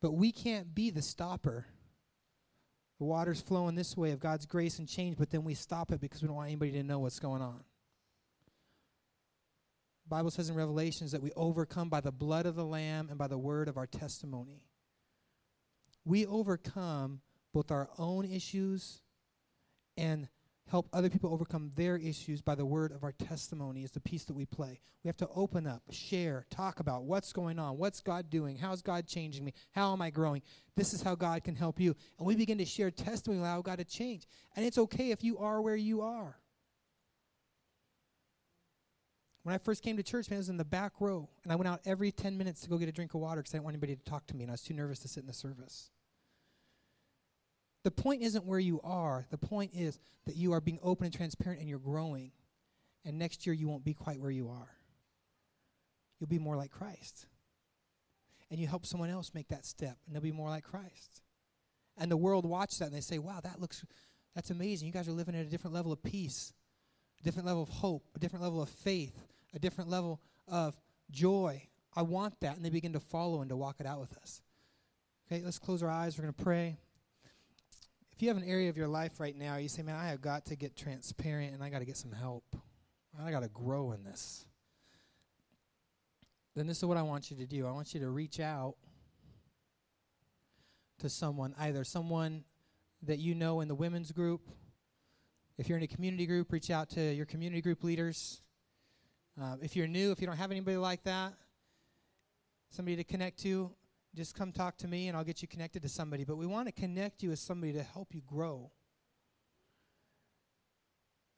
But 0.00 0.12
we 0.12 0.32
can't 0.32 0.74
be 0.74 0.90
the 0.90 1.02
stopper. 1.02 1.66
The 2.98 3.04
water's 3.04 3.40
flowing 3.40 3.74
this 3.74 3.96
way 3.96 4.10
of 4.10 4.20
God's 4.20 4.46
grace 4.46 4.78
and 4.78 4.88
change, 4.88 5.16
but 5.16 5.30
then 5.30 5.44
we 5.44 5.54
stop 5.54 5.92
it 5.92 6.00
because 6.00 6.22
we 6.22 6.28
don't 6.28 6.36
want 6.36 6.48
anybody 6.48 6.72
to 6.72 6.82
know 6.82 6.98
what's 6.98 7.18
going 7.18 7.42
on. 7.42 7.64
Bible 10.08 10.30
says 10.30 10.50
in 10.50 10.56
Revelations 10.56 11.12
that 11.12 11.22
we 11.22 11.32
overcome 11.36 11.88
by 11.88 12.00
the 12.00 12.12
blood 12.12 12.44
of 12.44 12.54
the 12.54 12.66
Lamb 12.66 13.08
and 13.08 13.18
by 13.18 13.28
the 13.28 13.38
word 13.38 13.68
of 13.68 13.78
our 13.78 13.86
testimony 13.86 14.60
we 16.04 16.26
overcome 16.26 17.20
both 17.52 17.70
our 17.70 17.88
own 17.98 18.24
issues 18.24 19.02
and 19.96 20.28
help 20.68 20.88
other 20.92 21.10
people 21.10 21.32
overcome 21.32 21.70
their 21.74 21.96
issues 21.96 22.40
by 22.40 22.54
the 22.54 22.64
word 22.64 22.92
of 22.92 23.04
our 23.04 23.12
testimony 23.12 23.82
is 23.82 23.90
the 23.90 24.00
piece 24.00 24.24
that 24.24 24.34
we 24.34 24.46
play. 24.46 24.80
We 25.04 25.08
have 25.08 25.16
to 25.18 25.28
open 25.34 25.66
up, 25.66 25.82
share, 25.90 26.46
talk 26.50 26.80
about 26.80 27.04
what's 27.04 27.32
going 27.32 27.58
on, 27.58 27.76
what's 27.76 28.00
God 28.00 28.30
doing, 28.30 28.56
how's 28.56 28.80
God 28.80 29.06
changing 29.06 29.44
me, 29.44 29.52
how 29.72 29.92
am 29.92 30.00
I 30.00 30.10
growing. 30.10 30.42
This 30.76 30.94
is 30.94 31.02
how 31.02 31.14
God 31.14 31.44
can 31.44 31.56
help 31.56 31.78
you. 31.78 31.94
And 32.18 32.26
we 32.26 32.36
begin 32.36 32.58
to 32.58 32.64
share 32.64 32.90
testimony 32.90 33.42
how 33.42 33.60
God 33.60 33.78
to 33.78 33.84
change. 33.84 34.26
And 34.56 34.64
it's 34.64 34.78
okay 34.78 35.10
if 35.10 35.22
you 35.22 35.38
are 35.38 35.60
where 35.60 35.76
you 35.76 36.00
are. 36.00 36.36
When 39.42 39.54
I 39.54 39.58
first 39.58 39.82
came 39.82 39.96
to 39.96 40.02
church, 40.02 40.30
man, 40.30 40.36
I 40.36 40.38
was 40.38 40.48
in 40.48 40.56
the 40.56 40.64
back 40.64 40.92
row, 41.00 41.28
and 41.42 41.52
I 41.52 41.56
went 41.56 41.68
out 41.68 41.80
every 41.84 42.12
10 42.12 42.38
minutes 42.38 42.60
to 42.62 42.68
go 42.68 42.78
get 42.78 42.88
a 42.88 42.92
drink 42.92 43.14
of 43.14 43.20
water 43.20 43.40
because 43.40 43.54
I 43.54 43.56
didn't 43.56 43.64
want 43.64 43.74
anybody 43.74 43.96
to 43.96 44.04
talk 44.04 44.26
to 44.28 44.36
me, 44.36 44.44
and 44.44 44.50
I 44.50 44.54
was 44.54 44.62
too 44.62 44.74
nervous 44.74 45.00
to 45.00 45.08
sit 45.08 45.20
in 45.20 45.26
the 45.26 45.32
service. 45.32 45.90
The 47.82 47.90
point 47.90 48.22
isn't 48.22 48.44
where 48.44 48.60
you 48.60 48.80
are. 48.84 49.26
The 49.30 49.38
point 49.38 49.72
is 49.74 49.98
that 50.26 50.36
you 50.36 50.52
are 50.52 50.60
being 50.60 50.78
open 50.82 51.06
and 51.06 51.14
transparent 51.14 51.60
and 51.60 51.68
you're 51.68 51.80
growing. 51.80 52.30
And 53.04 53.18
next 53.18 53.44
year, 53.44 53.54
you 53.54 53.68
won't 53.68 53.84
be 53.84 53.94
quite 53.94 54.20
where 54.20 54.30
you 54.30 54.48
are. 54.48 54.70
You'll 56.20 56.28
be 56.28 56.38
more 56.38 56.56
like 56.56 56.70
Christ. 56.70 57.26
And 58.48 58.60
you 58.60 58.68
help 58.68 58.86
someone 58.86 59.10
else 59.10 59.32
make 59.34 59.48
that 59.48 59.66
step, 59.66 59.96
and 60.06 60.14
they'll 60.14 60.22
be 60.22 60.30
more 60.30 60.50
like 60.50 60.62
Christ. 60.62 61.22
And 61.98 62.08
the 62.08 62.16
world 62.16 62.46
watches 62.46 62.78
that 62.78 62.86
and 62.86 62.94
they 62.94 63.00
say, 63.00 63.18
wow, 63.18 63.40
that 63.42 63.60
looks, 63.60 63.84
that's 64.36 64.50
amazing. 64.50 64.86
You 64.86 64.92
guys 64.92 65.08
are 65.08 65.12
living 65.12 65.34
at 65.34 65.44
a 65.44 65.50
different 65.50 65.74
level 65.74 65.92
of 65.92 66.00
peace, 66.02 66.52
a 67.20 67.24
different 67.24 67.46
level 67.46 67.62
of 67.62 67.68
hope, 67.68 68.04
a 68.14 68.20
different 68.20 68.44
level 68.44 68.62
of 68.62 68.68
faith, 68.68 69.31
a 69.54 69.58
different 69.58 69.90
level 69.90 70.20
of 70.48 70.76
joy. 71.10 71.68
I 71.94 72.02
want 72.02 72.40
that. 72.40 72.56
And 72.56 72.64
they 72.64 72.70
begin 72.70 72.92
to 72.94 73.00
follow 73.00 73.40
and 73.40 73.50
to 73.50 73.56
walk 73.56 73.76
it 73.80 73.86
out 73.86 74.00
with 74.00 74.16
us. 74.18 74.42
Okay, 75.26 75.42
let's 75.44 75.58
close 75.58 75.82
our 75.82 75.90
eyes. 75.90 76.16
We're 76.16 76.22
going 76.22 76.34
to 76.34 76.42
pray. 76.42 76.78
If 78.12 78.22
you 78.22 78.28
have 78.28 78.36
an 78.36 78.44
area 78.44 78.68
of 78.68 78.76
your 78.76 78.88
life 78.88 79.20
right 79.20 79.36
now, 79.36 79.56
you 79.56 79.68
say, 79.68 79.82
man, 79.82 79.96
I 79.96 80.08
have 80.08 80.20
got 80.20 80.46
to 80.46 80.56
get 80.56 80.76
transparent 80.76 81.54
and 81.54 81.62
I 81.62 81.70
got 81.70 81.78
to 81.78 81.84
get 81.84 81.96
some 81.96 82.12
help. 82.12 82.44
I 83.20 83.30
got 83.30 83.42
to 83.42 83.48
grow 83.48 83.92
in 83.92 84.04
this. 84.04 84.46
then 86.54 86.66
this 86.66 86.78
is 86.78 86.84
what 86.84 86.96
I 86.96 87.02
want 87.02 87.30
you 87.30 87.36
to 87.38 87.46
do. 87.46 87.66
I 87.66 87.72
want 87.72 87.94
you 87.94 88.00
to 88.00 88.08
reach 88.10 88.40
out 88.40 88.76
to 90.98 91.08
someone, 91.08 91.54
either 91.58 91.84
someone 91.84 92.44
that 93.02 93.18
you 93.18 93.34
know 93.34 93.60
in 93.60 93.68
the 93.68 93.74
women's 93.74 94.12
group. 94.12 94.48
If 95.58 95.68
you're 95.68 95.78
in 95.78 95.84
a 95.84 95.88
community 95.88 96.26
group, 96.26 96.52
reach 96.52 96.70
out 96.70 96.90
to 96.90 97.12
your 97.12 97.26
community 97.26 97.60
group 97.60 97.84
leaders. 97.84 98.40
Uh, 99.40 99.56
if 99.62 99.74
you're 99.76 99.86
new, 99.86 100.12
if 100.12 100.20
you 100.20 100.26
don't 100.26 100.36
have 100.36 100.50
anybody 100.50 100.76
like 100.76 101.02
that, 101.04 101.32
somebody 102.70 102.96
to 102.96 103.04
connect 103.04 103.38
to, 103.40 103.70
just 104.14 104.34
come 104.34 104.52
talk 104.52 104.76
to 104.78 104.88
me 104.88 105.08
and 105.08 105.16
I'll 105.16 105.24
get 105.24 105.40
you 105.40 105.48
connected 105.48 105.82
to 105.82 105.88
somebody. 105.88 106.24
But 106.24 106.36
we 106.36 106.46
want 106.46 106.68
to 106.68 106.72
connect 106.72 107.22
you 107.22 107.30
with 107.30 107.38
somebody 107.38 107.72
to 107.72 107.82
help 107.82 108.14
you 108.14 108.20
grow 108.26 108.70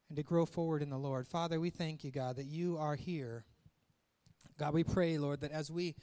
and 0.08 0.16
to 0.16 0.24
grow 0.24 0.44
forward 0.44 0.82
in 0.82 0.90
the 0.90 0.98
Lord. 0.98 1.28
Father, 1.28 1.60
we 1.60 1.70
thank 1.70 2.02
you, 2.02 2.10
God, 2.10 2.36
that 2.36 2.46
you 2.46 2.76
are 2.78 2.96
here. 2.96 3.44
God, 4.58 4.74
we 4.74 4.82
pray, 4.82 5.18
Lord, 5.18 5.40
that 5.42 5.52
as 5.52 5.70
we 5.70 5.94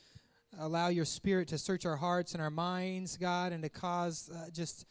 allow 0.60 0.88
your 0.88 1.06
spirit 1.06 1.50
to 1.50 1.58
search 1.58 1.86
our 1.86 1.98
hearts 1.98 2.34
and 2.34 2.42
our 2.42 2.50
minds, 2.50 3.18
God, 3.18 3.52
and 3.52 3.64
to 3.64 3.70
cause 3.70 4.30
uh, 4.34 4.50
just, 4.52 4.86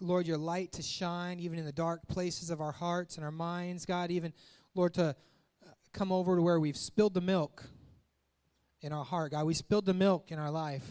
Lord, 0.00 0.26
your 0.26 0.38
light 0.38 0.72
to 0.72 0.82
shine 0.82 1.38
even 1.38 1.58
in 1.58 1.64
the 1.64 1.72
dark 1.72 2.06
places 2.08 2.50
of 2.50 2.60
our 2.60 2.72
hearts 2.72 3.16
and 3.16 3.24
our 3.24 3.32
minds, 3.32 3.86
God, 3.86 4.10
even, 4.10 4.32
Lord, 4.74 4.94
to 4.94 5.16
come 5.92 6.12
over 6.12 6.36
to 6.36 6.42
where 6.42 6.58
we've 6.58 6.76
spilled 6.76 7.14
the 7.14 7.20
milk 7.20 7.64
in 8.80 8.92
our 8.92 9.04
heart, 9.04 9.32
God. 9.32 9.46
We 9.46 9.54
spilled 9.54 9.86
the 9.86 9.94
milk 9.94 10.30
in 10.30 10.38
our 10.38 10.50
life. 10.50 10.86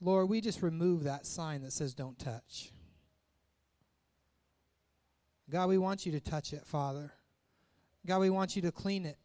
Lord, 0.00 0.28
we 0.28 0.40
just 0.40 0.62
remove 0.62 1.04
that 1.04 1.26
sign 1.26 1.62
that 1.62 1.72
says 1.72 1.94
don't 1.94 2.18
touch. 2.18 2.70
God, 5.50 5.68
we 5.68 5.78
want 5.78 6.04
you 6.04 6.12
to 6.12 6.20
touch 6.20 6.52
it, 6.52 6.66
Father. 6.66 7.12
God, 8.04 8.20
we 8.20 8.30
want 8.30 8.56
you 8.56 8.62
to 8.62 8.72
clean 8.72 9.06
it. 9.06 9.16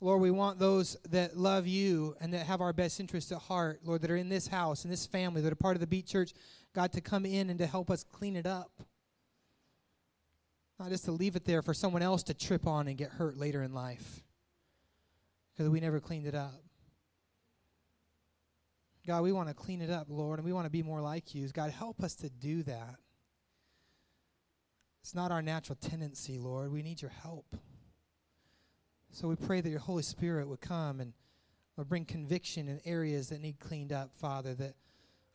Lord, 0.00 0.20
we 0.20 0.30
want 0.30 0.58
those 0.58 0.96
that 1.10 1.36
love 1.36 1.66
you 1.66 2.16
and 2.20 2.34
that 2.34 2.46
have 2.46 2.60
our 2.60 2.72
best 2.72 2.98
interests 3.00 3.30
at 3.32 3.38
heart, 3.38 3.80
Lord, 3.84 4.02
that 4.02 4.10
are 4.10 4.16
in 4.16 4.28
this 4.28 4.48
house, 4.48 4.84
in 4.84 4.90
this 4.90 5.06
family, 5.06 5.40
that 5.42 5.52
are 5.52 5.56
part 5.56 5.76
of 5.76 5.80
the 5.80 5.86
Beat 5.86 6.06
Church, 6.06 6.32
God, 6.74 6.92
to 6.92 7.00
come 7.00 7.24
in 7.24 7.50
and 7.50 7.58
to 7.58 7.66
help 7.66 7.90
us 7.90 8.02
clean 8.02 8.34
it 8.34 8.46
up. 8.46 8.82
Not 10.82 10.90
just 10.90 11.04
to 11.04 11.12
leave 11.12 11.36
it 11.36 11.44
there 11.44 11.62
for 11.62 11.72
someone 11.72 12.02
else 12.02 12.24
to 12.24 12.34
trip 12.34 12.66
on 12.66 12.88
and 12.88 12.98
get 12.98 13.10
hurt 13.10 13.36
later 13.36 13.62
in 13.62 13.72
life 13.72 14.24
because 15.52 15.70
we 15.70 15.78
never 15.78 16.00
cleaned 16.00 16.26
it 16.26 16.34
up. 16.34 16.60
God, 19.06 19.22
we 19.22 19.30
want 19.30 19.46
to 19.46 19.54
clean 19.54 19.80
it 19.80 19.90
up, 19.90 20.08
Lord, 20.10 20.40
and 20.40 20.44
we 20.44 20.52
want 20.52 20.66
to 20.66 20.70
be 20.70 20.82
more 20.82 21.00
like 21.00 21.36
you. 21.36 21.46
God, 21.50 21.70
help 21.70 22.02
us 22.02 22.16
to 22.16 22.28
do 22.28 22.64
that. 22.64 22.96
It's 25.02 25.14
not 25.14 25.30
our 25.30 25.40
natural 25.40 25.78
tendency, 25.80 26.36
Lord. 26.36 26.72
We 26.72 26.82
need 26.82 27.00
your 27.00 27.12
help. 27.12 27.54
So 29.12 29.28
we 29.28 29.36
pray 29.36 29.60
that 29.60 29.70
your 29.70 29.78
Holy 29.78 30.02
Spirit 30.02 30.48
would 30.48 30.60
come 30.60 30.98
and 30.98 31.12
Lord, 31.76 31.88
bring 31.88 32.04
conviction 32.04 32.66
in 32.66 32.80
areas 32.84 33.28
that 33.28 33.40
need 33.40 33.60
cleaned 33.60 33.92
up, 33.92 34.10
Father, 34.16 34.52
that 34.54 34.74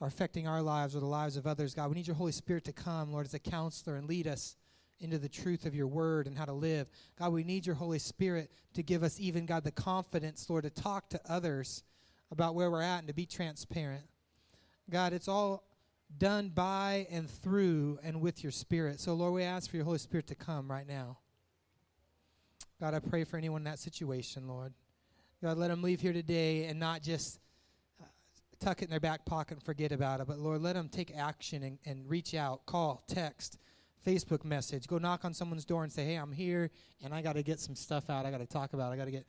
are 0.01 0.07
affecting 0.09 0.45
our 0.45 0.61
lives 0.61 0.93
or 0.93 0.99
the 0.99 1.05
lives 1.05 1.37
of 1.37 1.47
others. 1.47 1.73
God, 1.73 1.87
we 1.87 1.95
need 1.95 2.07
your 2.07 2.17
Holy 2.17 2.33
Spirit 2.33 2.65
to 2.65 2.73
come, 2.73 3.13
Lord, 3.13 3.25
as 3.25 3.33
a 3.33 3.39
counselor 3.39 3.95
and 3.95 4.09
lead 4.09 4.27
us 4.27 4.57
into 4.99 5.17
the 5.17 5.29
truth 5.29 5.65
of 5.65 5.75
your 5.75 5.87
word 5.87 6.27
and 6.27 6.37
how 6.37 6.45
to 6.45 6.53
live. 6.53 6.89
God, 7.19 7.33
we 7.33 7.43
need 7.43 7.65
your 7.65 7.75
Holy 7.75 7.99
Spirit 7.99 8.51
to 8.73 8.83
give 8.83 9.03
us 9.03 9.19
even, 9.19 9.45
God, 9.45 9.63
the 9.63 9.71
confidence, 9.71 10.49
Lord, 10.49 10.63
to 10.63 10.69
talk 10.69 11.09
to 11.09 11.21
others 11.29 11.83
about 12.31 12.55
where 12.55 12.71
we're 12.71 12.81
at 12.81 12.99
and 12.99 13.07
to 13.07 13.13
be 13.13 13.25
transparent. 13.25 14.03
God, 14.89 15.13
it's 15.13 15.27
all 15.27 15.63
done 16.17 16.49
by 16.49 17.07
and 17.11 17.29
through 17.29 17.99
and 18.03 18.21
with 18.21 18.43
your 18.43 18.51
Spirit. 18.51 18.99
So, 18.99 19.13
Lord, 19.13 19.33
we 19.33 19.43
ask 19.43 19.69
for 19.69 19.75
your 19.75 19.85
Holy 19.85 19.97
Spirit 19.97 20.27
to 20.27 20.35
come 20.35 20.69
right 20.69 20.87
now. 20.87 21.17
God, 22.79 22.93
I 22.93 22.99
pray 22.99 23.23
for 23.23 23.37
anyone 23.37 23.61
in 23.61 23.65
that 23.65 23.79
situation, 23.79 24.47
Lord. 24.47 24.73
God, 25.43 25.57
let 25.57 25.69
them 25.69 25.81
leave 25.81 25.99
here 25.99 26.13
today 26.13 26.65
and 26.65 26.79
not 26.79 27.01
just 27.01 27.39
uh, 28.01 28.05
tuck 28.59 28.81
it 28.81 28.85
in 28.85 28.89
their 28.91 28.99
back 28.99 29.25
pocket 29.25 29.57
and 29.57 29.63
forget 29.63 29.91
about 29.91 30.19
it, 30.19 30.27
but 30.27 30.39
Lord, 30.39 30.61
let 30.61 30.73
them 30.73 30.89
take 30.89 31.15
action 31.15 31.63
and, 31.63 31.77
and 31.85 32.09
reach 32.09 32.33
out, 32.33 32.65
call, 32.65 33.03
text, 33.07 33.57
Facebook 34.05 34.43
message, 34.45 34.87
go 34.87 34.97
knock 34.97 35.25
on 35.25 35.33
someone's 35.33 35.65
door 35.65 35.83
and 35.83 35.91
say, 35.91 36.05
"Hey, 36.05 36.15
I'm 36.15 36.31
here, 36.31 36.71
and 37.03 37.13
I 37.13 37.21
got 37.21 37.33
to 37.33 37.43
get 37.43 37.59
some 37.59 37.75
stuff 37.75 38.09
out. 38.09 38.25
I 38.25 38.31
got 38.31 38.39
to 38.39 38.45
talk 38.45 38.73
about. 38.73 38.91
It. 38.91 38.95
I 38.95 38.97
got 38.97 39.05
to 39.05 39.11
get 39.11 39.25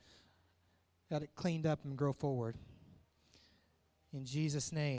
got 1.11 1.23
it 1.23 1.31
cleaned 1.35 1.67
up 1.67 1.85
and 1.85 1.97
grow 1.97 2.13
forward." 2.13 2.57
In 4.13 4.25
Jesus' 4.25 4.73
name. 4.73 4.99